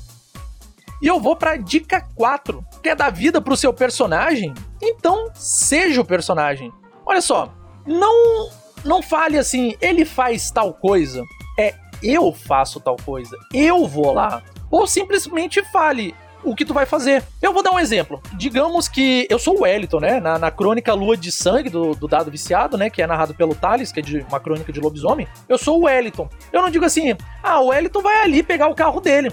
E 1.00 1.06
eu 1.06 1.20
vou 1.20 1.36
para 1.36 1.58
dica 1.58 2.02
4. 2.16 2.66
Quer 2.82 2.96
dar 2.96 3.12
vida 3.12 3.40
pro 3.40 3.56
seu 3.56 3.72
personagem? 3.72 4.52
Então, 4.82 5.30
seja 5.36 6.02
o 6.02 6.06
personagem. 6.06 6.74
Olha 7.06 7.22
só, 7.22 7.54
não 7.86 8.50
não 8.84 9.04
fale 9.04 9.38
assim, 9.38 9.76
ele 9.80 10.06
faz 10.06 10.50
tal 10.50 10.74
coisa. 10.74 11.24
É 11.60 11.76
eu 12.02 12.34
faço 12.34 12.80
tal 12.80 12.98
coisa. 12.98 13.38
Eu 13.54 13.86
vou 13.86 14.12
lá. 14.12 14.42
Ou 14.72 14.88
simplesmente 14.88 15.64
fale, 15.72 16.16
o 16.44 16.56
que 16.56 16.66
tu 16.66 16.74
vai 16.74 16.86
fazer. 16.86 17.24
Eu 17.42 17.54
vou 17.54 17.64
dar 17.64 17.72
um 17.72 17.80
exemplo. 17.80 18.22
Digamos 18.34 18.88
que 18.88 19.28
eu 19.30 19.40
sou 19.40 19.60
o 19.60 19.62
Wellington, 19.62 20.00
né? 20.00 20.20
Na, 20.20 20.40
na 20.40 20.52
crônica 20.52 20.94
Lua 20.94 21.16
de 21.16 21.32
Sangue 21.32 21.70
do, 21.70 21.94
do, 21.96 22.08
Dado 22.08 22.32
Viciado, 22.32 22.78
né? 22.78 22.90
Que 22.90 23.02
é 23.02 23.08
narrado 23.08 23.34
pelo 23.34 23.56
Thales, 23.56 23.92
que 23.92 24.00
é 24.00 24.04
de 24.04 24.26
uma 24.30 24.40
crônica 24.40 24.72
de 24.72 24.80
lobisomem. 24.80 25.28
Eu 25.48 25.58
sou 25.58 25.80
o 25.80 25.84
Wellington. 25.86 26.30
Eu 26.52 26.62
não 26.62 26.70
digo 26.70 26.86
assim, 26.86 27.16
ah, 27.44 27.60
o 27.60 27.68
Wellington 27.68 28.02
vai 28.02 28.24
ali 28.24 28.44
pegar 28.44 28.68
o 28.68 28.76
carro 28.76 29.00
dele 29.00 29.32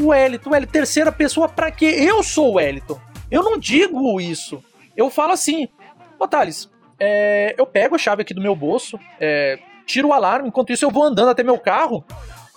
o 0.00 0.08
Wellington, 0.08 0.50
Wellington, 0.50 0.72
terceira 0.72 1.10
pessoa 1.10 1.48
para 1.48 1.70
quê? 1.70 1.86
Eu 1.86 2.22
sou 2.22 2.52
o 2.52 2.54
Wellington. 2.54 2.98
Eu 3.30 3.42
não 3.42 3.58
digo 3.58 4.20
isso. 4.20 4.62
Eu 4.96 5.10
falo 5.10 5.32
assim, 5.32 5.68
ô 6.18 6.26
Thales, 6.26 6.70
é, 6.98 7.54
eu 7.58 7.66
pego 7.66 7.94
a 7.94 7.98
chave 7.98 8.22
aqui 8.22 8.32
do 8.32 8.40
meu 8.40 8.54
bolso, 8.54 8.98
é, 9.20 9.58
tiro 9.86 10.08
o 10.08 10.12
alarme, 10.12 10.48
enquanto 10.48 10.72
isso 10.72 10.84
eu 10.84 10.90
vou 10.90 11.04
andando 11.04 11.30
até 11.30 11.42
meu 11.42 11.58
carro 11.58 12.04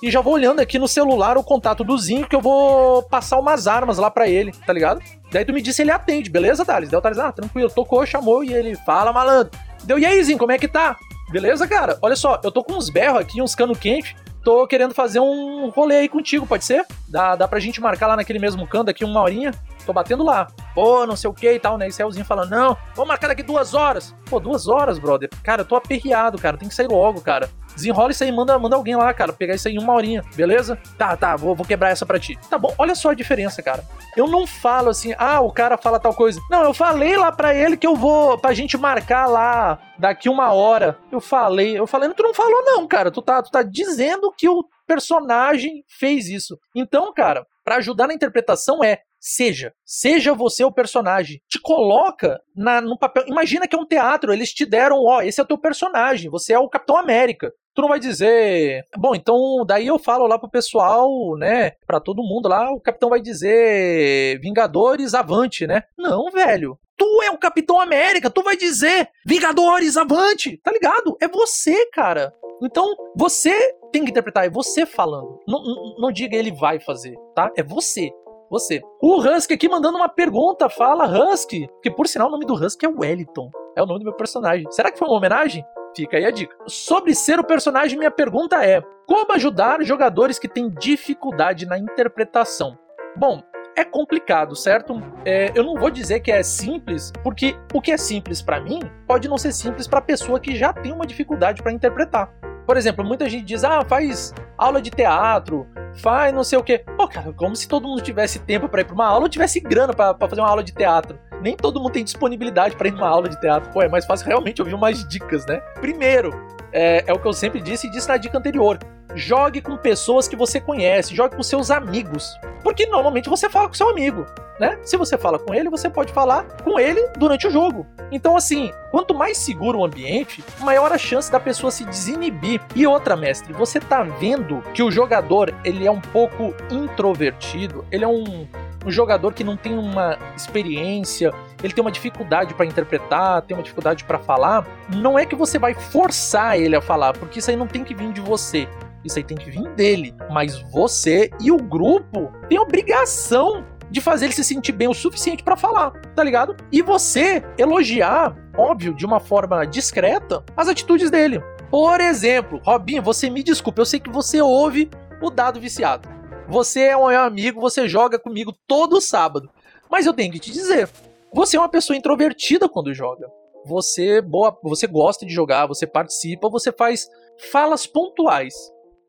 e 0.01 0.09
já 0.09 0.21
vou 0.21 0.33
olhando 0.33 0.59
aqui 0.59 0.79
no 0.79 0.87
celular 0.87 1.37
o 1.37 1.43
contato 1.43 1.83
do 1.83 1.97
Zinho 1.97 2.27
que 2.27 2.35
eu 2.35 2.41
vou 2.41 3.03
passar 3.03 3.39
umas 3.39 3.67
armas 3.67 3.97
lá 3.97 4.09
para 4.09 4.27
ele, 4.27 4.51
tá 4.51 4.73
ligado? 4.73 5.01
Daí 5.31 5.45
tu 5.45 5.53
me 5.53 5.61
disse 5.61 5.81
ele 5.81 5.91
atende, 5.91 6.29
beleza, 6.29 6.65
Thales? 6.65 6.89
Daí 6.89 6.97
o 6.97 7.01
Thales, 7.01 7.19
ah, 7.19 7.31
tranquilo, 7.31 7.69
tocou, 7.69 8.05
chamou 8.05 8.43
e 8.43 8.53
ele 8.53 8.75
fala, 8.75 9.13
malandro. 9.13 9.51
Deu, 9.83 9.99
e 9.99 10.05
aí, 10.05 10.23
Zinho, 10.23 10.37
como 10.37 10.51
é 10.51 10.57
que 10.57 10.67
tá? 10.67 10.95
Beleza, 11.31 11.67
cara? 11.67 11.97
Olha 12.01 12.15
só, 12.15 12.39
eu 12.43 12.51
tô 12.51 12.63
com 12.63 12.73
uns 12.73 12.89
berros 12.89 13.19
aqui, 13.19 13.41
uns 13.41 13.55
cano 13.55 13.75
quente 13.75 14.15
tô 14.43 14.65
querendo 14.67 14.93
fazer 14.93 15.19
um 15.19 15.69
rolê 15.69 15.97
aí 15.97 16.09
contigo, 16.09 16.45
pode 16.45 16.65
ser? 16.65 16.85
Dá, 17.07 17.35
dá 17.35 17.47
pra 17.47 17.59
gente 17.59 17.79
marcar 17.79 18.07
lá 18.07 18.15
naquele 18.15 18.39
mesmo 18.39 18.67
canto 18.67 18.89
aqui 18.89 19.05
uma 19.05 19.21
horinha? 19.21 19.51
Tô 19.85 19.93
batendo 19.93 20.23
lá. 20.23 20.47
Pô, 20.73 21.05
não 21.05 21.15
sei 21.15 21.29
o 21.29 21.33
que 21.33 21.51
e 21.51 21.59
tal, 21.59 21.77
né? 21.77 21.87
E 21.87 21.91
Celzinho 21.91 22.25
falando, 22.25 22.49
não, 22.49 22.77
vamos 22.95 23.07
marcar 23.07 23.27
daqui 23.27 23.43
duas 23.43 23.73
horas. 23.73 24.15
Pô, 24.29 24.39
duas 24.39 24.67
horas, 24.67 24.99
brother. 24.99 25.29
Cara, 25.43 25.61
eu 25.61 25.65
tô 25.65 25.75
aperreado, 25.75 26.37
cara. 26.37 26.57
Tem 26.57 26.67
que 26.67 26.75
sair 26.75 26.87
logo, 26.87 27.21
cara. 27.21 27.49
Desenrola 27.75 28.11
isso 28.11 28.23
aí, 28.23 28.31
manda, 28.31 28.57
manda 28.57 28.75
alguém 28.75 28.95
lá, 28.95 29.13
cara, 29.13 29.33
pegar 29.33 29.55
isso 29.55 29.67
aí 29.67 29.75
em 29.75 29.79
uma 29.79 29.93
horinha, 29.93 30.23
beleza? 30.35 30.77
Tá, 30.97 31.15
tá, 31.15 31.35
vou, 31.35 31.55
vou 31.55 31.65
quebrar 31.65 31.89
essa 31.89 32.05
pra 32.05 32.19
ti. 32.19 32.37
Tá 32.49 32.57
bom, 32.57 32.73
olha 32.77 32.95
só 32.95 33.09
a 33.09 33.13
diferença, 33.13 33.61
cara. 33.61 33.83
Eu 34.15 34.27
não 34.27 34.45
falo 34.45 34.89
assim, 34.89 35.13
ah, 35.17 35.41
o 35.41 35.51
cara 35.51 35.77
fala 35.77 35.99
tal 35.99 36.13
coisa. 36.13 36.39
Não, 36.49 36.63
eu 36.63 36.73
falei 36.73 37.17
lá 37.17 37.31
pra 37.31 37.53
ele 37.53 37.77
que 37.77 37.87
eu 37.87 37.95
vou, 37.95 38.37
pra 38.37 38.53
gente 38.53 38.77
marcar 38.77 39.27
lá 39.27 39.79
daqui 39.97 40.29
uma 40.29 40.51
hora. 40.51 40.97
Eu 41.11 41.21
falei, 41.21 41.77
eu 41.77 41.87
falei, 41.87 42.09
tu 42.09 42.23
não 42.23 42.33
falou 42.33 42.63
não, 42.63 42.87
cara. 42.87 43.11
Tu 43.11 43.21
tá, 43.21 43.41
tu 43.41 43.51
tá 43.51 43.63
dizendo 43.63 44.33
que 44.37 44.49
o 44.49 44.65
personagem 44.85 45.83
fez 45.87 46.27
isso. 46.27 46.57
Então, 46.75 47.13
cara, 47.13 47.45
para 47.63 47.77
ajudar 47.77 48.07
na 48.07 48.13
interpretação 48.13 48.83
é 48.83 48.99
seja, 49.21 49.71
seja 49.85 50.33
você 50.33 50.63
o 50.63 50.71
personagem. 50.71 51.39
Te 51.47 51.61
coloca 51.61 52.41
na, 52.55 52.81
no 52.81 52.97
papel. 52.97 53.23
Imagina 53.27 53.67
que 53.67 53.75
é 53.75 53.79
um 53.79 53.85
teatro, 53.85 54.33
eles 54.33 54.51
te 54.51 54.65
deram, 54.65 54.97
ó, 55.05 55.21
esse 55.21 55.39
é 55.39 55.43
o 55.43 55.47
teu 55.47 55.57
personagem, 55.57 56.29
você 56.29 56.53
é 56.53 56.59
o 56.59 56.67
Capitão 56.67 56.97
América. 56.97 57.53
Tu 57.73 57.81
não 57.81 57.89
vai 57.89 57.99
dizer, 57.99 58.85
bom, 58.97 59.15
então 59.15 59.63
daí 59.65 59.87
eu 59.87 59.97
falo 59.97 60.27
lá 60.27 60.37
pro 60.37 60.49
pessoal, 60.49 61.09
né, 61.37 61.71
para 61.87 61.99
todo 61.99 62.23
mundo 62.23 62.49
lá, 62.49 62.69
o 62.71 62.81
capitão 62.81 63.09
vai 63.09 63.21
dizer 63.21 64.39
Vingadores 64.39 65.13
avante, 65.13 65.65
né? 65.65 65.83
Não, 65.97 66.29
velho. 66.29 66.77
Tu 66.97 67.05
é 67.23 67.31
o 67.31 67.37
Capitão 67.37 67.79
América, 67.79 68.29
tu 68.29 68.43
vai 68.43 68.55
dizer 68.55 69.09
Vingadores 69.25 69.97
avante, 69.97 70.57
tá 70.57 70.71
ligado? 70.71 71.17
É 71.19 71.27
você, 71.27 71.87
cara. 71.87 72.31
Então, 72.61 72.95
você 73.15 73.73
tem 73.91 74.03
que 74.03 74.11
interpretar, 74.11 74.45
é 74.45 74.49
você 74.49 74.85
falando. 74.85 75.39
Não, 75.47 75.63
não, 75.63 75.95
não 75.97 76.11
diga 76.11 76.37
ele 76.37 76.51
vai 76.51 76.79
fazer, 76.79 77.15
tá? 77.33 77.51
É 77.57 77.63
você 77.63 78.11
você. 78.51 78.81
O 79.01 79.15
Husky 79.15 79.53
aqui 79.53 79.69
mandando 79.69 79.97
uma 79.97 80.09
pergunta, 80.09 80.69
fala 80.69 81.05
Husky, 81.05 81.69
que 81.81 81.89
por 81.89 82.05
sinal 82.05 82.27
o 82.27 82.31
nome 82.31 82.45
do 82.45 82.53
Husky 82.53 82.85
é 82.85 82.89
Wellington. 82.89 83.49
É 83.77 83.81
o 83.81 83.85
nome 83.85 83.99
do 83.99 84.03
meu 84.05 84.13
personagem. 84.13 84.69
Será 84.71 84.91
que 84.91 84.99
foi 84.99 85.07
uma 85.07 85.17
homenagem? 85.17 85.63
Fica 85.95 86.17
aí 86.17 86.25
a 86.25 86.31
dica. 86.31 86.55
Sobre 86.67 87.13
ser 87.13 87.39
o 87.39 87.43
personagem, 87.43 87.97
minha 87.97 88.11
pergunta 88.11 88.63
é: 88.65 88.81
como 89.05 89.33
ajudar 89.33 89.83
jogadores 89.83 90.39
que 90.39 90.47
têm 90.47 90.69
dificuldade 90.69 91.65
na 91.65 91.77
interpretação? 91.77 92.77
Bom, 93.15 93.43
é 93.75 93.83
complicado, 93.83 94.55
certo? 94.55 95.01
É, 95.25 95.51
eu 95.55 95.63
não 95.63 95.75
vou 95.75 95.89
dizer 95.89 96.19
que 96.21 96.31
é 96.31 96.43
simples, 96.43 97.11
porque 97.23 97.55
o 97.73 97.81
que 97.81 97.91
é 97.91 97.97
simples 97.97 98.41
para 98.41 98.59
mim 98.59 98.79
pode 99.07 99.27
não 99.27 99.37
ser 99.37 99.51
simples 99.51 99.87
para 99.87 100.01
pessoa 100.01 100.39
que 100.39 100.55
já 100.55 100.73
tem 100.73 100.91
uma 100.91 101.05
dificuldade 101.05 101.61
para 101.61 101.71
interpretar. 101.71 102.31
Por 102.71 102.77
exemplo, 102.77 103.03
muita 103.03 103.27
gente 103.27 103.43
diz: 103.43 103.65
ah, 103.65 103.83
faz 103.83 104.33
aula 104.57 104.81
de 104.81 104.89
teatro, 104.89 105.67
faz 105.95 106.33
não 106.33 106.41
sei 106.41 106.57
o 106.57 106.63
quê. 106.63 106.81
Pô, 106.95 107.05
cara, 107.05 107.33
como 107.33 107.53
se 107.53 107.67
todo 107.67 107.85
mundo 107.85 108.01
tivesse 108.01 108.39
tempo 108.39 108.69
para 108.69 108.79
ir 108.79 108.85
pra 108.85 108.93
uma 108.93 109.05
aula 109.05 109.23
ou 109.23 109.29
tivesse 109.29 109.59
grana 109.59 109.91
para 109.93 110.15
fazer 110.17 110.39
uma 110.39 110.49
aula 110.49 110.63
de 110.63 110.71
teatro. 110.71 111.19
Nem 111.41 111.53
todo 111.53 111.81
mundo 111.81 111.91
tem 111.91 112.01
disponibilidade 112.01 112.77
para 112.77 112.87
ir 112.87 112.91
numa 112.91 113.09
aula 113.09 113.27
de 113.27 113.37
teatro. 113.41 113.69
Pô, 113.73 113.81
é 113.81 113.89
mais 113.89 114.05
fácil 114.05 114.25
realmente 114.25 114.61
ouvir 114.61 114.73
umas 114.73 115.05
dicas, 115.05 115.45
né? 115.47 115.57
Primeiro, 115.81 116.31
é, 116.71 117.03
é 117.07 117.11
o 117.11 117.19
que 117.19 117.27
eu 117.27 117.33
sempre 117.33 117.59
disse 117.59 117.87
e 117.87 117.91
disse 117.91 118.07
na 118.07 118.15
dica 118.15 118.37
anterior. 118.37 118.79
Jogue 119.15 119.61
com 119.61 119.75
pessoas 119.77 120.27
que 120.27 120.35
você 120.35 120.59
conhece, 120.59 121.15
jogue 121.15 121.35
com 121.35 121.43
seus 121.43 121.69
amigos. 121.69 122.37
Porque 122.63 122.85
normalmente 122.85 123.29
você 123.29 123.49
fala 123.49 123.67
com 123.67 123.73
seu 123.73 123.89
amigo, 123.89 124.25
né? 124.59 124.77
Se 124.83 124.95
você 124.95 125.17
fala 125.17 125.39
com 125.39 125.53
ele, 125.53 125.69
você 125.69 125.89
pode 125.89 126.13
falar 126.13 126.43
com 126.63 126.79
ele 126.79 127.07
durante 127.17 127.47
o 127.47 127.51
jogo. 127.51 127.87
Então, 128.11 128.37
assim, 128.37 128.71
quanto 128.91 129.13
mais 129.13 129.37
seguro 129.37 129.79
o 129.79 129.85
ambiente, 129.85 130.43
maior 130.59 130.91
a 130.91 130.97
chance 130.97 131.31
da 131.31 131.39
pessoa 131.39 131.71
se 131.71 131.83
desinibir. 131.83 132.61
E 132.75 132.85
outra, 132.85 133.15
mestre, 133.15 133.53
você 133.53 133.79
tá 133.79 134.03
vendo 134.03 134.61
que 134.73 134.83
o 134.83 134.91
jogador 134.91 135.53
ele 135.63 135.87
é 135.87 135.91
um 135.91 136.01
pouco 136.01 136.53
introvertido, 136.69 137.85
ele 137.91 138.03
é 138.03 138.07
um, 138.07 138.47
um 138.85 138.91
jogador 138.91 139.33
que 139.33 139.43
não 139.43 139.57
tem 139.57 139.77
uma 139.77 140.17
experiência, 140.35 141.33
ele 141.63 141.73
tem 141.73 141.81
uma 141.81 141.91
dificuldade 141.91 142.53
para 142.53 142.65
interpretar, 142.65 143.41
tem 143.41 143.55
uma 143.55 143.63
dificuldade 143.63 144.03
para 144.03 144.19
falar, 144.19 144.67
não 144.89 145.17
é 145.17 145.25
que 145.25 145.35
você 145.35 145.57
vai 145.57 145.73
forçar 145.73 146.59
ele 146.59 146.75
a 146.75 146.81
falar, 146.81 147.13
porque 147.13 147.39
isso 147.39 147.49
aí 147.49 147.55
não 147.55 147.67
tem 147.67 147.83
que 147.83 147.95
vir 147.95 148.11
de 148.11 148.21
você. 148.21 148.67
Isso 149.03 149.17
aí 149.17 149.23
tem 149.23 149.37
que 149.37 149.49
vir 149.49 149.67
dele. 149.75 150.15
Mas 150.31 150.59
você 150.71 151.29
e 151.39 151.51
o 151.51 151.57
grupo 151.57 152.31
têm 152.47 152.59
obrigação 152.59 153.65
de 153.89 153.99
fazer 153.99 154.25
ele 154.25 154.33
se 154.33 154.43
sentir 154.43 154.71
bem 154.71 154.87
o 154.87 154.93
suficiente 154.93 155.43
para 155.43 155.57
falar, 155.57 155.91
tá 156.15 156.23
ligado? 156.23 156.55
E 156.71 156.81
você 156.81 157.43
elogiar, 157.57 158.35
óbvio, 158.57 158.93
de 158.93 159.05
uma 159.05 159.19
forma 159.19 159.65
discreta, 159.65 160.43
as 160.55 160.69
atitudes 160.69 161.11
dele. 161.11 161.43
Por 161.69 161.99
exemplo, 161.99 162.61
Robinho, 162.63 163.01
você 163.01 163.29
me 163.29 163.43
desculpe, 163.43 163.81
eu 163.81 163.85
sei 163.85 163.99
que 163.99 164.09
você 164.09 164.41
ouve 164.41 164.89
o 165.21 165.29
dado 165.29 165.59
viciado. 165.59 166.07
Você 166.47 166.81
é 166.81 166.97
um 166.97 167.07
meu 167.07 167.21
amigo, 167.21 167.61
você 167.61 167.87
joga 167.87 168.17
comigo 168.17 168.53
todo 168.65 169.01
sábado. 169.01 169.49
Mas 169.89 170.05
eu 170.05 170.13
tenho 170.13 170.31
que 170.31 170.39
te 170.39 170.51
dizer, 170.51 170.89
você 171.33 171.57
é 171.57 171.59
uma 171.59 171.69
pessoa 171.69 171.95
introvertida 171.95 172.67
quando 172.69 172.93
joga. 172.93 173.29
Você 173.65 174.21
boa, 174.21 174.57
você 174.63 174.87
gosta 174.87 175.25
de 175.25 175.33
jogar, 175.33 175.67
você 175.67 175.85
participa, 175.85 176.49
você 176.49 176.71
faz 176.71 177.07
falas 177.51 177.85
pontuais. 177.85 178.53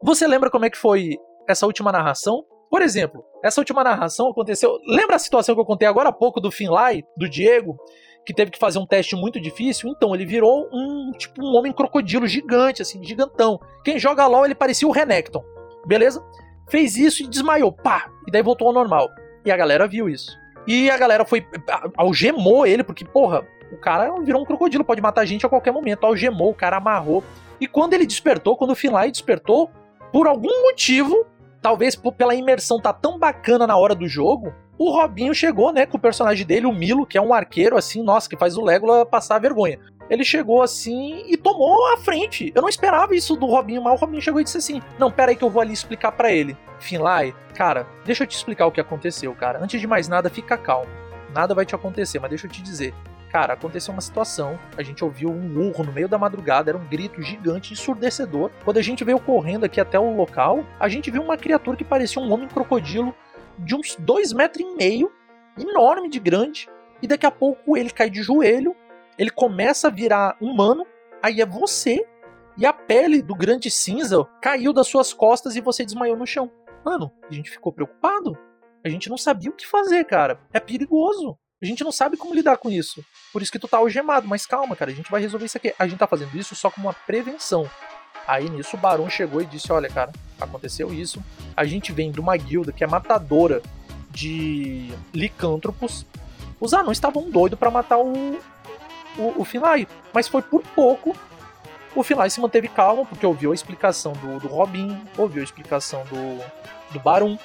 Você 0.02 0.26
lembra 0.26 0.50
como 0.50 0.64
é 0.64 0.70
que 0.70 0.76
foi 0.76 1.16
essa 1.48 1.64
última 1.64 1.92
narração? 1.92 2.44
Por 2.68 2.82
exemplo, 2.82 3.24
essa 3.44 3.60
última 3.60 3.84
narração 3.84 4.30
aconteceu. 4.30 4.78
Lembra 4.86 5.16
a 5.16 5.18
situação 5.18 5.54
que 5.54 5.60
eu 5.60 5.64
contei 5.64 5.86
agora 5.86 6.08
há 6.08 6.12
pouco 6.12 6.40
do 6.40 6.50
Finlay, 6.50 7.04
do 7.16 7.28
Diego, 7.28 7.76
que 8.24 8.34
teve 8.34 8.50
que 8.50 8.58
fazer 8.58 8.78
um 8.78 8.86
teste 8.86 9.14
muito 9.14 9.40
difícil? 9.40 9.90
Então, 9.90 10.14
ele 10.14 10.26
virou 10.26 10.68
um 10.72 11.12
tipo 11.16 11.44
um 11.44 11.54
homem 11.56 11.72
crocodilo 11.72 12.26
gigante, 12.26 12.82
assim, 12.82 13.02
gigantão. 13.04 13.60
Quem 13.84 13.98
joga 13.98 14.26
LOL, 14.26 14.44
ele 14.44 14.54
parecia 14.54 14.88
o 14.88 14.90
Renekton. 14.90 15.44
Beleza? 15.86 16.24
Fez 16.68 16.96
isso 16.96 17.22
e 17.22 17.28
desmaiou, 17.28 17.72
pá! 17.72 18.10
E 18.26 18.30
daí 18.30 18.42
voltou 18.42 18.68
ao 18.68 18.74
normal. 18.74 19.08
E 19.44 19.52
a 19.52 19.56
galera 19.56 19.86
viu 19.86 20.08
isso. 20.08 20.30
E 20.66 20.90
a 20.90 20.96
galera 20.96 21.24
foi. 21.24 21.46
algemou 21.96 22.66
ele, 22.66 22.82
porque, 22.82 23.04
porra, 23.04 23.46
o 23.70 23.76
cara 23.76 24.12
virou 24.22 24.42
um 24.42 24.44
crocodilo, 24.44 24.84
pode 24.84 25.00
matar 25.00 25.20
a 25.20 25.26
gente 25.26 25.44
a 25.44 25.48
qualquer 25.48 25.72
momento. 25.72 26.04
Algemou, 26.04 26.50
o 26.50 26.54
cara 26.54 26.76
amarrou. 26.76 27.22
E 27.60 27.66
quando 27.66 27.94
ele 27.94 28.06
despertou, 28.06 28.56
quando 28.56 28.70
o 28.70 28.76
Finlay 28.76 29.10
despertou, 29.10 29.70
por 30.12 30.26
algum 30.26 30.62
motivo, 30.62 31.26
talvez 31.60 31.96
pela 32.16 32.34
imersão 32.34 32.80
tá 32.80 32.92
tão 32.92 33.18
bacana 33.18 33.66
na 33.66 33.76
hora 33.76 33.94
do 33.94 34.06
jogo, 34.06 34.52
o 34.78 34.90
Robinho 34.90 35.34
chegou, 35.34 35.72
né, 35.72 35.86
com 35.86 35.96
o 35.96 36.00
personagem 36.00 36.44
dele, 36.44 36.66
o 36.66 36.72
Milo, 36.72 37.06
que 37.06 37.16
é 37.16 37.22
um 37.22 37.32
arqueiro 37.32 37.76
assim, 37.76 38.02
nossa, 38.02 38.28
que 38.28 38.36
faz 38.36 38.56
o 38.56 38.64
Legolas 38.64 39.08
passar 39.08 39.38
vergonha. 39.38 39.78
Ele 40.10 40.24
chegou 40.24 40.60
assim 40.60 41.24
e 41.28 41.36
tomou 41.36 41.92
a 41.92 41.96
frente. 41.96 42.52
Eu 42.54 42.60
não 42.60 42.68
esperava 42.68 43.14
isso 43.14 43.36
do 43.36 43.46
Robinho, 43.46 43.82
mas 43.82 43.94
o 43.94 44.04
Robinho 44.04 44.20
chegou 44.20 44.40
e 44.40 44.44
disse 44.44 44.58
assim: 44.58 44.82
Não, 44.98 45.10
pera 45.10 45.30
aí 45.30 45.36
que 45.36 45.44
eu 45.44 45.48
vou 45.48 45.62
ali 45.62 45.72
explicar 45.72 46.12
para 46.12 46.30
ele. 46.30 46.56
Finlay, 46.80 47.34
cara, 47.54 47.86
deixa 48.04 48.24
eu 48.24 48.26
te 48.26 48.36
explicar 48.36 48.66
o 48.66 48.72
que 48.72 48.80
aconteceu, 48.80 49.32
cara. 49.34 49.62
Antes 49.62 49.80
de 49.80 49.86
mais 49.86 50.08
nada, 50.08 50.28
fica 50.28 50.58
calmo. 50.58 50.90
Nada 51.32 51.54
vai 51.54 51.64
te 51.64 51.74
acontecer, 51.74 52.18
mas 52.18 52.28
deixa 52.28 52.46
eu 52.46 52.50
te 52.50 52.60
dizer. 52.60 52.92
Cara, 53.32 53.54
aconteceu 53.54 53.94
uma 53.94 54.02
situação, 54.02 54.58
a 54.76 54.82
gente 54.82 55.02
ouviu 55.02 55.30
um 55.30 55.68
urro 55.68 55.84
no 55.84 55.92
meio 55.92 56.06
da 56.06 56.18
madrugada, 56.18 56.70
era 56.70 56.76
um 56.76 56.86
grito 56.86 57.22
gigante, 57.22 57.72
ensurdecedor. 57.72 58.50
Quando 58.62 58.76
a 58.76 58.82
gente 58.82 59.02
veio 59.04 59.18
correndo 59.18 59.64
aqui 59.64 59.80
até 59.80 59.98
o 59.98 60.14
local, 60.14 60.62
a 60.78 60.86
gente 60.86 61.10
viu 61.10 61.22
uma 61.22 61.38
criatura 61.38 61.74
que 61.74 61.82
parecia 61.82 62.20
um 62.20 62.30
homem 62.30 62.46
crocodilo 62.46 63.14
de 63.58 63.74
uns 63.74 63.96
dois 63.96 64.34
metros 64.34 64.62
e 64.62 64.76
meio, 64.76 65.10
enorme 65.58 66.10
de 66.10 66.20
grande, 66.20 66.68
e 67.00 67.06
daqui 67.06 67.24
a 67.24 67.30
pouco 67.30 67.74
ele 67.74 67.88
cai 67.88 68.10
de 68.10 68.22
joelho, 68.22 68.76
ele 69.18 69.30
começa 69.30 69.88
a 69.88 69.90
virar 69.90 70.36
humano, 70.38 70.86
aí 71.22 71.40
é 71.40 71.46
você, 71.46 72.06
e 72.58 72.66
a 72.66 72.72
pele 72.72 73.22
do 73.22 73.34
grande 73.34 73.70
cinza 73.70 74.26
caiu 74.42 74.74
das 74.74 74.88
suas 74.88 75.14
costas 75.14 75.56
e 75.56 75.62
você 75.62 75.86
desmaiou 75.86 76.18
no 76.18 76.26
chão. 76.26 76.50
Mano, 76.84 77.10
a 77.30 77.32
gente 77.32 77.50
ficou 77.50 77.72
preocupado. 77.72 78.36
A 78.84 78.90
gente 78.90 79.08
não 79.08 79.16
sabia 79.16 79.48
o 79.48 79.54
que 79.54 79.66
fazer, 79.66 80.04
cara. 80.04 80.38
É 80.52 80.60
perigoso. 80.60 81.38
A 81.62 81.66
gente 81.66 81.84
não 81.84 81.92
sabe 81.92 82.16
como 82.16 82.34
lidar 82.34 82.56
com 82.56 82.68
isso. 82.68 83.04
Por 83.32 83.40
isso 83.40 83.52
que 83.52 83.58
tu 83.58 83.68
tá 83.68 83.76
algemado. 83.76 84.26
Mas 84.26 84.44
calma, 84.44 84.74
cara, 84.74 84.90
a 84.90 84.94
gente 84.94 85.10
vai 85.10 85.20
resolver 85.20 85.46
isso 85.46 85.56
aqui. 85.56 85.72
A 85.78 85.86
gente 85.86 85.98
tá 85.98 86.08
fazendo 86.08 86.36
isso 86.36 86.56
só 86.56 86.68
como 86.68 86.88
uma 86.88 86.92
prevenção. 86.92 87.70
Aí 88.26 88.50
nisso 88.50 88.76
o 88.76 88.80
Barão 88.80 89.08
chegou 89.08 89.40
e 89.40 89.46
disse: 89.46 89.72
Olha, 89.72 89.88
cara, 89.88 90.12
aconteceu 90.40 90.92
isso. 90.92 91.22
A 91.56 91.64
gente 91.64 91.92
vem 91.92 92.10
de 92.10 92.18
uma 92.18 92.36
guilda 92.36 92.72
que 92.72 92.82
é 92.82 92.86
matadora 92.86 93.62
de 94.10 94.92
licântropos. 95.14 96.04
Os 96.60 96.74
anões 96.74 96.98
estavam 96.98 97.30
doidos 97.30 97.58
para 97.58 97.70
matar 97.70 97.98
o, 97.98 98.38
o, 99.16 99.42
o. 99.42 99.46
Mas 100.12 100.26
foi 100.26 100.42
por 100.42 100.62
pouco. 100.74 101.16
O 101.94 102.02
Finlay 102.02 102.30
se 102.30 102.40
manteve 102.40 102.68
calmo, 102.68 103.04
porque 103.04 103.26
ouviu 103.26 103.52
a 103.52 103.54
explicação 103.54 104.14
do, 104.14 104.40
do 104.40 104.48
Robin, 104.48 104.98
ouviu 105.16 105.42
a 105.42 105.44
explicação 105.44 106.02
do, 106.04 106.42
do 106.90 106.98
Barum, 106.98 107.36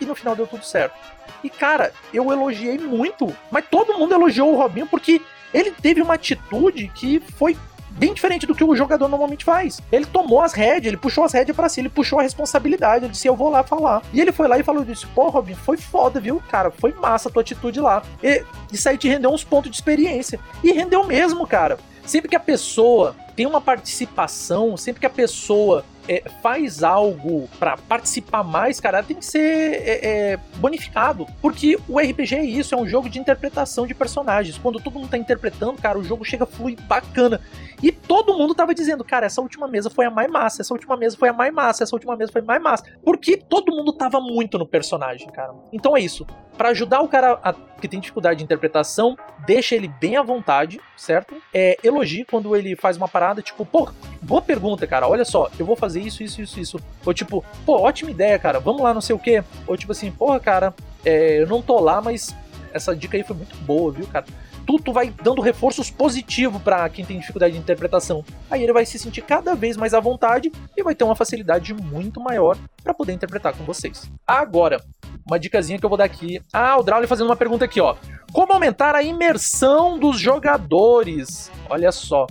e 0.00 0.04
no 0.04 0.14
final 0.14 0.34
deu 0.34 0.46
tudo 0.46 0.64
certo. 0.64 0.94
E 1.42 1.50
cara, 1.50 1.92
eu 2.12 2.30
elogiei 2.32 2.78
muito, 2.78 3.34
mas 3.50 3.64
todo 3.70 3.98
mundo 3.98 4.14
elogiou 4.14 4.52
o 4.52 4.56
Robinho 4.56 4.86
porque 4.86 5.20
ele 5.52 5.70
teve 5.70 6.02
uma 6.02 6.14
atitude 6.14 6.90
que 6.94 7.20
foi 7.20 7.56
bem 7.96 8.12
diferente 8.12 8.46
do 8.46 8.54
que 8.54 8.62
o 8.62 8.76
jogador 8.76 9.08
normalmente 9.08 9.44
faz. 9.44 9.80
Ele 9.90 10.04
tomou 10.04 10.40
as 10.42 10.52
rédeas, 10.52 10.86
ele 10.86 10.96
puxou 10.96 11.24
as 11.24 11.32
rédeas 11.32 11.56
para 11.56 11.68
si, 11.68 11.80
ele 11.80 11.88
puxou 11.88 12.18
a 12.18 12.22
responsabilidade, 12.22 13.04
ele 13.04 13.12
disse, 13.12 13.26
eu 13.26 13.34
vou 13.34 13.48
lá 13.48 13.62
falar. 13.62 14.02
E 14.12 14.20
ele 14.20 14.32
foi 14.32 14.46
lá 14.48 14.58
e 14.58 14.62
falou 14.62 14.84
disse, 14.84 15.06
pô, 15.06 15.28
Robin, 15.28 15.54
foi 15.54 15.76
foda, 15.76 16.20
viu, 16.20 16.42
cara, 16.50 16.70
foi 16.70 16.92
massa 16.92 17.28
a 17.28 17.32
tua 17.32 17.42
atitude 17.42 17.80
lá. 17.80 18.02
E 18.22 18.44
isso 18.72 18.88
aí 18.88 18.98
te 18.98 19.08
rendeu 19.08 19.30
uns 19.30 19.44
pontos 19.44 19.70
de 19.70 19.76
experiência. 19.76 20.38
E 20.62 20.72
rendeu 20.72 21.04
mesmo, 21.04 21.46
cara. 21.46 21.78
Sempre 22.04 22.28
que 22.28 22.36
a 22.36 22.40
pessoa 22.40 23.16
tem 23.34 23.46
uma 23.46 23.60
participação, 23.60 24.76
sempre 24.76 25.00
que 25.00 25.06
a 25.06 25.10
pessoa 25.10 25.84
é, 26.08 26.22
faz 26.42 26.82
algo 26.82 27.48
para 27.58 27.76
participar 27.76 28.42
mais, 28.42 28.80
cara, 28.80 29.02
tem 29.02 29.16
que 29.16 29.24
ser 29.24 29.40
é, 29.40 30.06
é, 30.32 30.36
bonificado. 30.56 31.26
Porque 31.40 31.78
o 31.88 31.98
RPG 31.98 32.34
é 32.34 32.44
isso, 32.44 32.74
é 32.74 32.78
um 32.78 32.86
jogo 32.86 33.08
de 33.08 33.18
interpretação 33.18 33.86
de 33.86 33.94
personagens. 33.94 34.58
Quando 34.58 34.80
todo 34.80 34.94
mundo 34.94 35.08
tá 35.08 35.18
interpretando, 35.18 35.80
cara, 35.80 35.98
o 35.98 36.04
jogo 36.04 36.24
chega 36.24 36.46
fluir 36.46 36.80
bacana. 36.82 37.40
E 37.82 37.92
todo 37.92 38.34
mundo 38.34 38.54
tava 38.54 38.74
dizendo, 38.74 39.04
cara, 39.04 39.26
essa 39.26 39.40
última 39.40 39.68
mesa 39.68 39.90
foi 39.90 40.06
a 40.06 40.10
mais 40.10 40.30
massa, 40.30 40.62
essa 40.62 40.72
última 40.72 40.96
mesa 40.96 41.16
foi 41.16 41.28
a 41.28 41.32
mais 41.32 41.52
massa, 41.52 41.82
essa 41.84 41.94
última 41.94 42.16
mesa 42.16 42.32
foi 42.32 42.40
a 42.40 42.44
mais 42.44 42.62
massa. 42.62 42.84
Porque 43.04 43.36
todo 43.36 43.74
mundo 43.74 43.92
tava 43.92 44.20
muito 44.20 44.58
no 44.58 44.66
personagem, 44.66 45.28
cara. 45.28 45.52
Então 45.72 45.96
é 45.96 46.00
isso. 46.00 46.26
Para 46.56 46.70
ajudar 46.70 47.00
o 47.02 47.08
cara 47.08 47.38
a, 47.42 47.52
que 47.52 47.86
tem 47.86 48.00
dificuldade 48.00 48.38
de 48.38 48.44
interpretação, 48.44 49.16
deixa 49.46 49.74
ele 49.74 49.88
bem 49.88 50.16
à 50.16 50.22
vontade, 50.22 50.80
certo? 50.96 51.36
É, 51.52 51.76
elogie 51.82 52.24
quando 52.24 52.56
ele 52.56 52.74
faz 52.74 52.96
uma 52.96 53.08
parada, 53.08 53.42
tipo, 53.42 53.66
pô, 53.66 53.90
boa 54.22 54.40
pergunta, 54.40 54.86
cara. 54.86 55.06
Olha 55.06 55.24
só, 55.24 55.50
eu 55.58 55.66
vou 55.66 55.76
fazer 55.76 55.95
isso, 56.00 56.22
isso, 56.22 56.40
isso, 56.42 56.60
isso. 56.60 56.80
Ou 57.04 57.14
tipo, 57.14 57.44
pô, 57.64 57.80
ótima 57.80 58.10
ideia, 58.10 58.38
cara. 58.38 58.60
Vamos 58.60 58.82
lá, 58.82 58.92
não 58.92 59.00
sei 59.00 59.14
o 59.14 59.18
quê. 59.18 59.42
Ou 59.66 59.76
tipo 59.76 59.92
assim, 59.92 60.10
porra, 60.10 60.40
cara, 60.40 60.74
é, 61.04 61.42
eu 61.42 61.46
não 61.46 61.62
tô 61.62 61.78
lá, 61.80 62.00
mas 62.00 62.34
essa 62.72 62.94
dica 62.94 63.16
aí 63.16 63.22
foi 63.22 63.36
muito 63.36 63.56
boa, 63.58 63.92
viu, 63.92 64.06
cara? 64.06 64.26
tu, 64.66 64.78
tu 64.78 64.92
vai 64.92 65.08
dando 65.22 65.40
reforços 65.40 65.88
positivos 65.90 66.60
para 66.60 66.88
quem 66.88 67.04
tem 67.04 67.18
dificuldade 67.18 67.54
de 67.54 67.60
interpretação. 67.60 68.24
Aí 68.50 68.62
ele 68.62 68.72
vai 68.72 68.84
se 68.84 68.98
sentir 68.98 69.22
cada 69.22 69.54
vez 69.54 69.76
mais 69.76 69.94
à 69.94 70.00
vontade 70.00 70.50
e 70.76 70.82
vai 70.82 70.94
ter 70.94 71.04
uma 71.04 71.14
facilidade 71.14 71.72
muito 71.72 72.20
maior 72.20 72.58
para 72.82 72.92
poder 72.92 73.12
interpretar 73.12 73.54
com 73.54 73.64
vocês. 73.64 74.10
Agora, 74.26 74.82
uma 75.24 75.38
dicasinha 75.38 75.78
que 75.78 75.84
eu 75.84 75.88
vou 75.88 75.96
dar 75.96 76.04
aqui. 76.04 76.42
Ah, 76.52 76.76
o 76.76 76.82
Draulio 76.82 77.08
fazendo 77.08 77.28
uma 77.28 77.36
pergunta 77.36 77.64
aqui, 77.64 77.80
ó. 77.80 77.96
Como 78.32 78.52
aumentar 78.52 78.94
a 78.94 79.02
imersão 79.02 79.98
dos 79.98 80.18
jogadores? 80.18 81.50
Olha 81.70 81.92
só. 81.92 82.26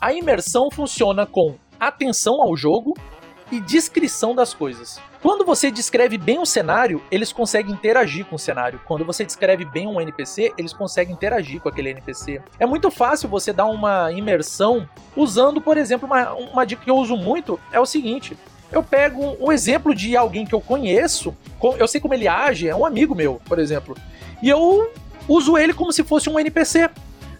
A 0.00 0.12
imersão 0.12 0.70
funciona 0.70 1.24
com 1.26 1.54
atenção 1.88 2.42
ao 2.42 2.56
jogo 2.56 2.94
e 3.50 3.60
descrição 3.60 4.34
das 4.34 4.54
coisas. 4.54 5.00
Quando 5.22 5.44
você 5.44 5.70
descreve 5.70 6.18
bem 6.18 6.38
o 6.38 6.44
cenário, 6.44 7.02
eles 7.10 7.32
conseguem 7.32 7.72
interagir 7.72 8.26
com 8.26 8.36
o 8.36 8.38
cenário. 8.38 8.80
Quando 8.84 9.04
você 9.04 9.24
descreve 9.24 9.64
bem 9.64 9.86
um 9.86 10.00
NPC, 10.00 10.52
eles 10.58 10.72
conseguem 10.72 11.14
interagir 11.14 11.60
com 11.60 11.68
aquele 11.68 11.90
NPC. 11.90 12.42
É 12.58 12.66
muito 12.66 12.90
fácil 12.90 13.28
você 13.28 13.52
dar 13.52 13.66
uma 13.66 14.12
imersão 14.12 14.88
usando, 15.16 15.60
por 15.60 15.76
exemplo, 15.76 16.06
uma, 16.06 16.34
uma 16.34 16.66
dica 16.66 16.84
que 16.84 16.90
eu 16.90 16.96
uso 16.96 17.16
muito 17.16 17.58
é 17.72 17.80
o 17.80 17.86
seguinte: 17.86 18.36
eu 18.70 18.82
pego 18.82 19.36
um 19.40 19.50
exemplo 19.50 19.94
de 19.94 20.16
alguém 20.16 20.44
que 20.44 20.54
eu 20.54 20.60
conheço, 20.60 21.34
eu 21.78 21.88
sei 21.88 22.00
como 22.00 22.12
ele 22.12 22.28
age, 22.28 22.68
é 22.68 22.76
um 22.76 22.84
amigo 22.84 23.14
meu, 23.14 23.40
por 23.46 23.58
exemplo, 23.58 23.96
e 24.42 24.48
eu 24.48 24.92
uso 25.28 25.56
ele 25.56 25.72
como 25.72 25.92
se 25.92 26.02
fosse 26.02 26.28
um 26.28 26.38
NPC. 26.38 26.90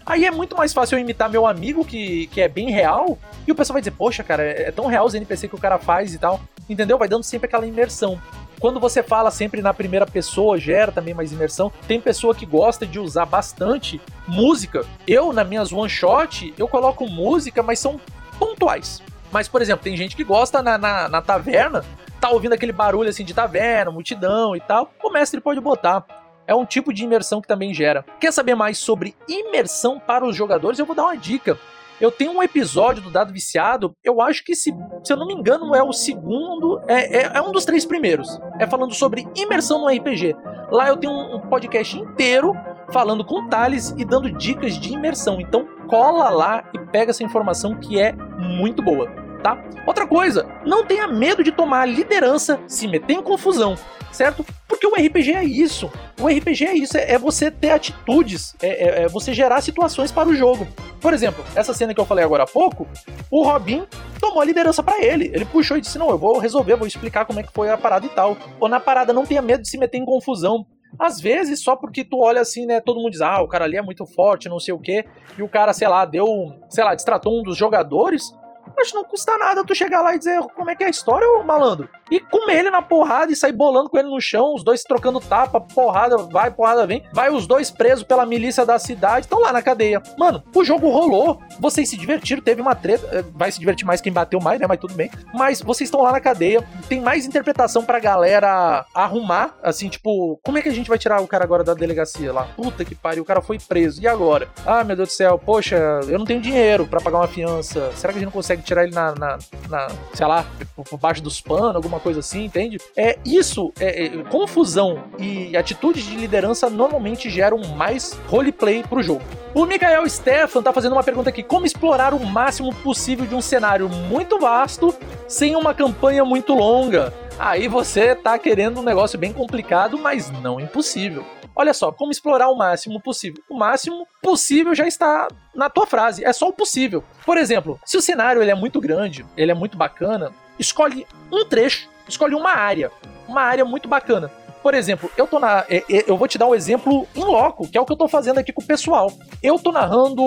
Aí 0.05 0.25
é 0.25 0.31
muito 0.31 0.55
mais 0.55 0.71
fácil 0.71 0.97
eu 0.97 1.01
imitar 1.01 1.29
meu 1.29 1.47
amigo, 1.47 1.83
que, 1.83 2.27
que 2.27 2.39
é 2.39 2.47
bem 2.47 2.69
real, 2.69 3.17
e 3.47 3.51
o 3.51 3.55
pessoal 3.55 3.73
vai 3.73 3.81
dizer, 3.81 3.91
poxa, 3.91 4.23
cara, 4.23 4.43
é 4.43 4.71
tão 4.71 4.85
real 4.85 5.05
os 5.05 5.15
NPC 5.15 5.47
que 5.47 5.55
o 5.55 5.59
cara 5.59 5.79
faz 5.79 6.13
e 6.13 6.19
tal. 6.19 6.39
Entendeu? 6.69 6.97
Vai 6.97 7.07
dando 7.07 7.23
sempre 7.23 7.47
aquela 7.47 7.65
imersão. 7.65 8.19
Quando 8.59 8.79
você 8.79 9.03
fala 9.03 9.29
sempre 9.29 9.61
na 9.61 9.73
primeira 9.73 10.05
pessoa, 10.05 10.57
gera 10.57 10.91
também 10.91 11.13
mais 11.13 11.31
imersão. 11.31 11.71
Tem 11.87 11.99
pessoa 11.99 12.33
que 12.33 12.45
gosta 12.45 12.85
de 12.85 12.99
usar 12.99 13.25
bastante 13.25 14.01
música. 14.27 14.85
Eu, 15.07 15.33
nas 15.33 15.47
minhas 15.47 15.71
one 15.71 15.89
shot, 15.89 16.53
eu 16.57 16.67
coloco 16.67 17.07
música, 17.07 17.61
mas 17.61 17.79
são 17.79 17.99
pontuais. 18.39 19.01
Mas, 19.31 19.47
por 19.47 19.61
exemplo, 19.61 19.83
tem 19.83 19.97
gente 19.97 20.15
que 20.15 20.23
gosta 20.23 20.61
na, 20.61 20.77
na, 20.77 21.09
na 21.09 21.21
taverna, 21.21 21.83
tá 22.19 22.29
ouvindo 22.29 22.53
aquele 22.53 22.71
barulho 22.71 23.09
assim 23.09 23.25
de 23.25 23.33
taverna, 23.33 23.91
multidão 23.91 24.55
e 24.55 24.59
tal. 24.59 24.91
O 25.03 25.11
mestre 25.11 25.41
pode 25.41 25.59
botar. 25.59 26.05
É 26.47 26.53
um 26.53 26.65
tipo 26.65 26.93
de 26.93 27.03
imersão 27.03 27.41
que 27.41 27.47
também 27.47 27.73
gera. 27.73 28.05
Quer 28.19 28.31
saber 28.31 28.55
mais 28.55 28.77
sobre 28.77 29.15
imersão 29.27 29.99
para 29.99 30.25
os 30.25 30.35
jogadores? 30.35 30.79
Eu 30.79 30.85
vou 30.85 30.95
dar 30.95 31.03
uma 31.03 31.17
dica. 31.17 31.57
Eu 31.99 32.11
tenho 32.11 32.33
um 32.33 32.43
episódio 32.43 33.01
do 33.01 33.09
Dado 33.09 33.31
Viciado, 33.31 33.95
eu 34.03 34.21
acho 34.21 34.43
que, 34.43 34.53
se, 34.53 34.73
se 35.01 35.13
eu 35.13 35.17
não 35.17 35.25
me 35.25 35.33
engano, 35.33 35.73
é 35.73 35.81
o 35.81 35.93
segundo, 35.93 36.81
é, 36.87 37.19
é, 37.19 37.31
é, 37.35 37.41
um 37.41 37.53
dos 37.53 37.63
três 37.63 37.85
primeiros. 37.85 38.37
É 38.59 38.67
falando 38.67 38.93
sobre 38.93 39.25
imersão 39.33 39.79
no 39.79 39.87
RPG. 39.87 40.35
Lá 40.69 40.89
eu 40.89 40.97
tenho 40.97 41.13
um, 41.13 41.39
podcast 41.39 41.97
inteiro 41.97 42.53
falando 42.91 43.23
com 43.23 43.47
Thales 43.47 43.91
e 43.97 44.03
dando 44.03 44.29
dicas 44.29 44.77
de 44.77 44.93
imersão. 44.93 45.39
Então 45.39 45.65
cola 45.87 46.29
lá 46.29 46.69
e 46.73 46.79
pega 46.79 47.11
essa 47.11 47.23
informação 47.23 47.75
que 47.79 47.99
é 47.99 48.11
muito 48.11 48.81
boa, 48.81 49.09
tá? 49.45 49.63
Outra 49.85 50.07
coisa, 50.07 50.47
não 50.65 50.83
tenha 50.83 51.07
medo 51.07 51.43
de 51.43 51.51
tomar 51.51 51.85
liderança, 51.85 52.59
se 52.67 52.87
meter 52.87 53.13
em 53.13 53.21
confusão 53.21 53.75
certo? 54.15 54.45
Porque 54.67 54.87
o 54.87 54.91
RPG 54.91 55.33
é 55.33 55.43
isso. 55.43 55.91
O 56.19 56.27
RPG 56.27 56.65
é 56.65 56.73
isso, 56.73 56.97
é, 56.97 57.11
é 57.11 57.19
você 57.19 57.51
ter 57.51 57.71
atitudes, 57.71 58.55
é, 58.61 58.67
é, 58.67 59.03
é, 59.03 59.07
você 59.07 59.33
gerar 59.33 59.61
situações 59.61 60.11
para 60.11 60.29
o 60.29 60.33
jogo. 60.33 60.65
Por 61.01 61.13
exemplo, 61.13 61.43
essa 61.53 61.73
cena 61.73 61.93
que 61.93 61.99
eu 61.99 62.05
falei 62.05 62.23
agora 62.23 62.43
há 62.43 62.47
pouco, 62.47 62.87
o 63.29 63.43
Robin 63.43 63.85
tomou 64.19 64.41
a 64.41 64.45
liderança 64.45 64.81
para 64.81 65.03
ele. 65.03 65.29
Ele 65.33 65.45
puxou 65.45 65.77
e 65.77 65.81
disse: 65.81 65.99
Não, 65.99 66.09
eu 66.09 66.17
vou 66.17 66.39
resolver, 66.39 66.75
vou 66.75 66.87
explicar 66.87 67.25
como 67.25 67.39
é 67.39 67.43
que 67.43 67.51
foi 67.51 67.69
a 67.69 67.77
parada 67.77 68.05
e 68.05 68.09
tal. 68.09 68.37
Ou 68.59 68.69
na 68.69 68.79
parada, 68.79 69.11
não 69.11 69.25
tenha 69.25 69.41
medo 69.41 69.61
de 69.61 69.69
se 69.69 69.77
meter 69.77 69.97
em 69.97 70.05
confusão. 70.05 70.65
Às 70.97 71.19
vezes, 71.19 71.61
só 71.61 71.75
porque 71.75 72.05
tu 72.05 72.19
olha 72.21 72.39
assim, 72.39 72.65
né? 72.65 72.79
Todo 72.79 73.01
mundo 73.01 73.11
diz, 73.11 73.21
ah, 73.21 73.41
o 73.41 73.49
cara 73.49 73.65
ali 73.65 73.75
é 73.75 73.81
muito 73.81 74.05
forte, 74.05 74.47
não 74.47 74.61
sei 74.61 74.73
o 74.73 74.79
quê. 74.79 75.03
E 75.37 75.43
o 75.43 75.49
cara, 75.49 75.73
sei 75.73 75.89
lá, 75.89 76.05
deu, 76.05 76.25
sei 76.69 76.85
lá, 76.85 76.95
destratou 76.95 77.37
um 77.37 77.43
dos 77.43 77.57
jogadores. 77.57 78.33
Mas 78.75 78.93
não 78.93 79.03
custa 79.03 79.37
nada 79.37 79.63
tu 79.63 79.73
chegar 79.73 80.01
lá 80.01 80.15
e 80.15 80.19
dizer 80.19 80.39
como 80.55 80.69
é 80.69 80.75
que 80.75 80.83
é 80.83 80.87
a 80.87 80.89
história, 80.89 81.27
ô 81.29 81.43
malandro. 81.43 81.89
E 82.09 82.19
comer 82.19 82.59
ele 82.59 82.69
na 82.69 82.81
porrada 82.81 83.31
e 83.31 83.35
sair 83.35 83.51
bolando 83.51 83.89
com 83.89 83.97
ele 83.97 84.09
no 84.09 84.21
chão, 84.21 84.53
os 84.53 84.63
dois 84.63 84.83
trocando 84.83 85.19
tapa, 85.19 85.59
porrada 85.59 86.17
vai, 86.17 86.51
porrada 86.51 86.85
vem. 86.85 87.03
Vai 87.11 87.29
os 87.29 87.47
dois 87.47 87.71
presos 87.71 88.03
pela 88.03 88.25
milícia 88.25 88.65
da 88.65 88.77
cidade, 88.77 89.25
estão 89.25 89.39
lá 89.39 89.51
na 89.51 89.61
cadeia. 89.61 90.01
Mano, 90.17 90.43
o 90.53 90.63
jogo 90.63 90.89
rolou, 90.89 91.41
vocês 91.59 91.89
se 91.89 91.97
divertiram, 91.97 92.41
teve 92.41 92.61
uma 92.61 92.75
treta. 92.75 93.07
Eh, 93.11 93.23
vai 93.33 93.51
se 93.51 93.59
divertir 93.59 93.85
mais 93.85 94.01
quem 94.01 94.13
bateu 94.13 94.39
mais, 94.39 94.59
né? 94.59 94.67
Mas 94.67 94.79
tudo 94.79 94.93
bem. 94.93 95.09
Mas 95.33 95.61
vocês 95.61 95.87
estão 95.87 96.01
lá 96.01 96.11
na 96.11 96.19
cadeia, 96.19 96.63
tem 96.87 97.01
mais 97.01 97.25
interpretação 97.25 97.83
pra 97.83 97.99
galera 97.99 98.85
arrumar, 98.93 99.55
assim, 99.63 99.89
tipo, 99.89 100.39
como 100.43 100.57
é 100.57 100.61
que 100.61 100.69
a 100.69 100.73
gente 100.73 100.89
vai 100.89 100.97
tirar 100.97 101.21
o 101.21 101.27
cara 101.27 101.43
agora 101.43 101.63
da 101.63 101.73
delegacia 101.73 102.31
lá? 102.31 102.47
Puta 102.55 102.85
que 102.85 102.95
pariu, 102.95 103.23
o 103.23 103.25
cara 103.25 103.41
foi 103.41 103.57
preso. 103.59 104.01
E 104.01 104.07
agora? 104.07 104.47
Ah, 104.65 104.83
meu 104.83 104.95
Deus 104.95 105.09
do 105.09 105.11
céu, 105.11 105.39
poxa, 105.39 105.75
eu 106.07 106.17
não 106.17 106.25
tenho 106.25 106.41
dinheiro 106.41 106.85
para 106.85 107.01
pagar 107.01 107.17
uma 107.17 107.27
fiança. 107.27 107.91
Será 107.95 108.13
que 108.13 108.19
a 108.19 108.21
gente 108.21 108.25
não 108.25 108.31
consegue 108.31 108.61
tirar 108.61 108.83
ele 108.83 108.93
na, 108.93 109.13
na, 109.15 109.37
na 109.69 109.87
sei 110.13 110.25
lá, 110.25 110.45
por 110.75 110.97
baixo 110.97 111.21
dos 111.21 111.41
panos, 111.41 111.75
alguma 111.75 111.94
coisa 111.99 112.19
assim, 112.19 112.45
entende? 112.45 112.77
É 112.95 113.17
isso, 113.25 113.71
é, 113.79 114.05
é, 114.05 114.09
confusão 114.23 115.03
e 115.17 115.55
atitudes 115.55 116.05
de 116.05 116.15
liderança 116.15 116.69
normalmente 116.69 117.29
geram 117.29 117.57
mais 117.75 118.13
roleplay 118.27 118.83
pro 118.83 119.03
jogo. 119.03 119.21
O 119.53 119.65
Mikael 119.65 120.07
Stefan 120.09 120.61
tá 120.61 120.73
fazendo 120.73 120.93
uma 120.93 121.03
pergunta 121.03 121.29
aqui: 121.29 121.41
como 121.41 121.65
explorar 121.65 122.13
o 122.13 122.25
máximo 122.25 122.73
possível 122.75 123.25
de 123.25 123.35
um 123.35 123.41
cenário 123.41 123.87
muito 123.87 124.39
vasto 124.39 124.93
sem 125.27 125.55
uma 125.55 125.73
campanha 125.73 126.25
muito 126.25 126.53
longa? 126.53 127.13
Aí 127.37 127.67
você 127.67 128.15
tá 128.15 128.37
querendo 128.39 128.79
um 128.79 128.83
negócio 128.83 129.19
bem 129.19 129.33
complicado, 129.33 129.97
mas 129.97 130.31
não 130.41 130.59
impossível. 130.59 131.25
Olha 131.55 131.73
só, 131.73 131.91
como 131.91 132.11
explorar 132.11 132.49
o 132.49 132.57
máximo 132.57 132.99
possível. 132.99 133.41
O 133.49 133.57
máximo 133.57 134.05
possível 134.21 134.75
já 134.75 134.85
está 134.85 135.27
na 135.53 135.69
tua 135.69 135.87
frase, 135.87 136.23
é 136.23 136.33
só 136.33 136.49
o 136.49 136.53
possível. 136.53 137.01
Por 137.25 137.37
exemplo, 137.37 137.79
se 137.85 137.95
o 137.95 138.01
cenário 138.01 138.41
ele 138.41 138.51
é 138.51 138.55
muito 138.55 138.81
grande, 138.81 139.25
ele 139.37 139.51
é 139.51 139.55
muito 139.55 139.77
bacana, 139.77 140.33
escolhe 140.59 141.05
um 141.31 141.45
trecho, 141.45 141.89
escolhe 142.07 142.35
uma 142.35 142.51
área, 142.51 142.91
uma 143.27 143.41
área 143.41 143.65
muito 143.65 143.87
bacana. 143.87 144.31
Por 144.61 144.73
exemplo, 144.73 145.11
eu 145.15 145.27
tô 145.27 145.39
na. 145.39 145.63
É, 145.69 145.77
é, 145.77 146.05
eu 146.07 146.17
vou 146.17 146.27
te 146.27 146.39
dar 146.39 146.47
um 146.47 146.55
exemplo 146.55 147.07
em 147.15 147.23
loco, 147.23 147.67
que 147.67 147.77
é 147.77 147.81
o 147.81 147.85
que 147.85 147.91
eu 147.91 147.97
tô 147.97 148.07
fazendo 148.07 148.39
aqui 148.39 148.51
com 148.51 148.63
o 148.63 148.65
pessoal. 148.65 149.11
Eu 149.43 149.59
tô 149.59 149.71
narrando 149.71 150.23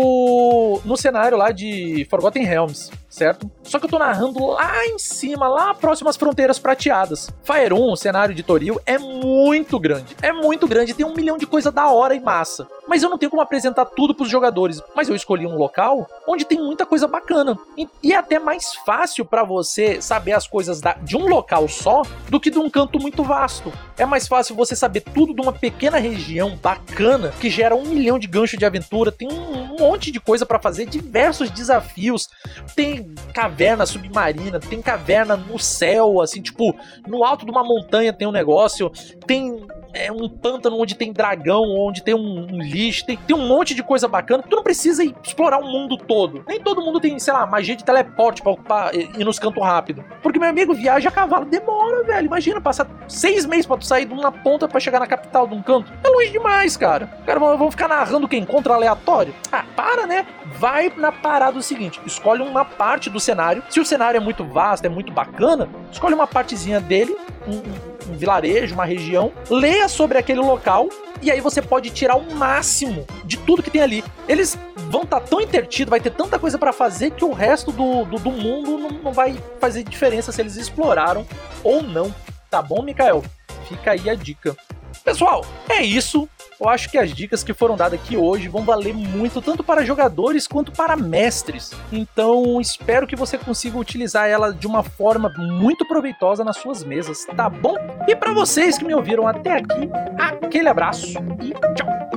no 0.84 0.96
cenário 0.96 1.36
lá 1.36 1.50
de 1.50 2.06
Forgotten 2.08 2.44
Realms 2.44 2.90
certo? 3.08 3.50
Só 3.62 3.78
que 3.78 3.86
eu 3.86 3.90
tô 3.90 3.98
narrando 3.98 4.44
lá 4.46 4.86
em 4.86 4.98
cima, 4.98 5.48
lá 5.48 5.74
próximo 5.74 6.08
às 6.08 6.16
fronteiras 6.16 6.58
prateadas. 6.58 7.30
Fire 7.42 7.72
1, 7.72 7.92
o 7.92 7.96
cenário 7.96 8.34
de 8.34 8.42
Toril, 8.42 8.80
é 8.84 8.98
muito 8.98 9.78
grande. 9.78 10.16
É 10.22 10.32
muito 10.32 10.66
grande, 10.66 10.94
tem 10.94 11.06
um 11.06 11.14
milhão 11.14 11.38
de 11.38 11.46
coisa 11.46 11.70
da 11.70 11.88
hora 11.88 12.14
e 12.14 12.20
massa. 12.20 12.68
Mas 12.86 13.02
eu 13.02 13.10
não 13.10 13.18
tenho 13.18 13.30
como 13.30 13.42
apresentar 13.42 13.84
tudo 13.84 14.14
pros 14.14 14.30
jogadores. 14.30 14.82
Mas 14.94 15.08
eu 15.08 15.14
escolhi 15.14 15.46
um 15.46 15.56
local 15.56 16.08
onde 16.26 16.44
tem 16.44 16.58
muita 16.58 16.86
coisa 16.86 17.06
bacana. 17.06 17.58
E, 17.76 18.12
é 18.12 18.16
até 18.16 18.38
mais 18.38 18.74
fácil 18.74 19.24
para 19.24 19.44
você 19.44 20.00
saber 20.00 20.32
as 20.32 20.46
coisas 20.46 20.80
da, 20.80 20.94
de 20.94 21.16
um 21.16 21.28
local 21.28 21.68
só 21.68 22.02
do 22.28 22.40
que 22.40 22.50
de 22.50 22.58
um 22.58 22.70
canto 22.70 22.98
muito 22.98 23.22
vasto. 23.22 23.72
É 23.96 24.06
mais 24.06 24.26
fácil 24.26 24.54
você 24.54 24.74
saber 24.74 25.00
tudo 25.00 25.34
de 25.34 25.40
uma 25.40 25.52
pequena 25.52 25.98
região 25.98 26.56
bacana 26.56 27.32
que 27.40 27.50
gera 27.50 27.76
um 27.76 27.84
milhão 27.84 28.18
de 28.18 28.26
ganchos 28.26 28.58
de 28.58 28.64
aventura. 28.64 29.12
Tem 29.12 29.28
um, 29.30 29.74
um 29.74 29.76
monte 29.78 30.10
de 30.10 30.20
coisa 30.20 30.46
para 30.46 30.58
fazer, 30.58 30.86
diversos 30.86 31.50
desafios. 31.50 32.28
Tem 32.74 32.97
caverna 33.32 33.86
submarina, 33.86 34.60
tem 34.60 34.80
caverna 34.80 35.36
no 35.36 35.58
céu, 35.58 36.20
assim, 36.20 36.40
tipo, 36.40 36.74
no 37.06 37.24
alto 37.24 37.44
de 37.44 37.50
uma 37.50 37.64
montanha 37.64 38.12
tem 38.12 38.26
um 38.26 38.32
negócio, 38.32 38.90
tem 39.26 39.66
é, 39.92 40.12
um 40.12 40.28
pântano 40.28 40.78
onde 40.78 40.94
tem 40.94 41.12
dragão, 41.12 41.62
onde 41.62 42.02
tem 42.02 42.14
um, 42.14 42.46
um 42.52 42.62
lixo, 42.62 43.06
tem, 43.06 43.16
tem, 43.16 43.36
um 43.36 43.46
monte 43.46 43.74
de 43.74 43.82
coisa 43.82 44.06
bacana. 44.06 44.42
Tu 44.42 44.54
não 44.54 44.62
precisa 44.62 45.02
explorar 45.04 45.58
o 45.58 45.66
mundo 45.66 45.96
todo. 45.96 46.44
Nem 46.46 46.60
todo 46.60 46.82
mundo 46.82 47.00
tem, 47.00 47.18
sei 47.18 47.32
lá, 47.32 47.46
magia 47.46 47.76
de 47.76 47.84
teleporte 47.84 48.42
pra 48.42 48.90
e 48.92 49.20
ir 49.20 49.24
nos 49.24 49.38
cantos 49.38 49.62
rápido. 49.62 50.04
Porque 50.22 50.38
meu 50.38 50.48
amigo 50.48 50.74
viaja 50.74 51.08
a 51.08 51.12
cavalo, 51.12 51.44
demora, 51.44 52.04
velho. 52.04 52.26
Imagina, 52.26 52.60
passar 52.60 52.86
seis 53.08 53.46
meses 53.46 53.66
pra 53.66 53.76
tu 53.76 53.86
sair 53.86 54.04
de 54.04 54.12
uma 54.12 54.30
ponta 54.30 54.68
para 54.68 54.80
chegar 54.80 55.00
na 55.00 55.06
capital 55.06 55.46
de 55.46 55.54
um 55.54 55.62
canto. 55.62 55.92
É 56.04 56.08
longe 56.08 56.30
demais, 56.30 56.76
cara. 56.76 57.06
Cara, 57.26 57.38
vão 57.38 57.70
ficar 57.70 57.88
narrando 57.88 58.26
o 58.26 58.28
que 58.28 58.36
encontra 58.36 58.74
aleatório? 58.74 59.34
Ah, 59.50 59.64
para, 59.74 60.06
né? 60.06 60.26
Vai 60.58 60.92
na 60.96 61.12
parada 61.12 61.58
o 61.58 61.62
seguinte: 61.62 62.00
escolhe 62.06 62.42
uma 62.42 62.64
parte 62.88 63.10
do 63.10 63.20
cenário. 63.20 63.62
Se 63.68 63.78
o 63.80 63.84
cenário 63.84 64.16
é 64.16 64.20
muito 64.20 64.42
vasto, 64.46 64.86
é 64.86 64.88
muito 64.88 65.12
bacana, 65.12 65.68
escolhe 65.92 66.14
uma 66.14 66.26
partezinha 66.26 66.80
dele, 66.80 67.14
um, 67.46 68.10
um, 68.10 68.16
vilarejo, 68.16 68.74
uma 68.74 68.86
região, 68.86 69.30
leia 69.50 69.90
sobre 69.90 70.16
aquele 70.16 70.40
local 70.40 70.88
e 71.20 71.30
aí 71.30 71.38
você 71.38 71.60
pode 71.60 71.90
tirar 71.90 72.16
o 72.16 72.34
máximo 72.34 73.06
de 73.26 73.36
tudo 73.36 73.62
que 73.62 73.70
tem 73.70 73.82
ali. 73.82 74.02
Eles 74.26 74.58
vão 74.90 75.02
estar 75.02 75.20
tá 75.20 75.26
tão 75.26 75.38
intertidos, 75.38 75.90
vai 75.90 76.00
ter 76.00 76.12
tanta 76.12 76.38
coisa 76.38 76.56
para 76.56 76.72
fazer 76.72 77.10
que 77.10 77.26
o 77.26 77.32
resto 77.34 77.70
do, 77.70 78.06
do, 78.06 78.18
do 78.18 78.30
mundo 78.30 78.78
não, 78.78 78.88
não, 78.88 79.12
vai 79.12 79.36
fazer 79.60 79.82
diferença 79.82 80.32
se 80.32 80.40
eles 80.40 80.56
exploraram 80.56 81.26
ou 81.62 81.82
não. 81.82 82.14
Tá 82.48 82.62
bom, 82.62 82.80
Mikael? 82.82 83.22
Fica 83.68 83.90
aí 83.90 84.08
a 84.08 84.14
dica. 84.14 84.56
Pessoal, 85.04 85.44
é 85.68 85.82
isso. 85.82 86.26
Eu 86.60 86.68
acho 86.68 86.90
que 86.90 86.98
as 86.98 87.12
dicas 87.12 87.44
que 87.44 87.54
foram 87.54 87.76
dadas 87.76 88.00
aqui 88.00 88.16
hoje 88.16 88.48
vão 88.48 88.62
valer 88.62 88.92
muito 88.92 89.40
tanto 89.40 89.62
para 89.62 89.84
jogadores 89.84 90.48
quanto 90.48 90.72
para 90.72 90.96
mestres. 90.96 91.72
Então, 91.92 92.60
espero 92.60 93.06
que 93.06 93.14
você 93.14 93.38
consiga 93.38 93.78
utilizar 93.78 94.28
ela 94.28 94.52
de 94.52 94.66
uma 94.66 94.82
forma 94.82 95.32
muito 95.36 95.86
proveitosa 95.86 96.42
nas 96.42 96.56
suas 96.56 96.82
mesas, 96.82 97.24
tá 97.36 97.48
bom? 97.48 97.76
E 98.08 98.16
para 98.16 98.32
vocês 98.32 98.76
que 98.76 98.84
me 98.84 98.94
ouviram 98.94 99.26
até 99.26 99.52
aqui, 99.52 99.88
aquele 100.18 100.68
abraço 100.68 101.18
e 101.40 101.52
tchau. 101.74 102.07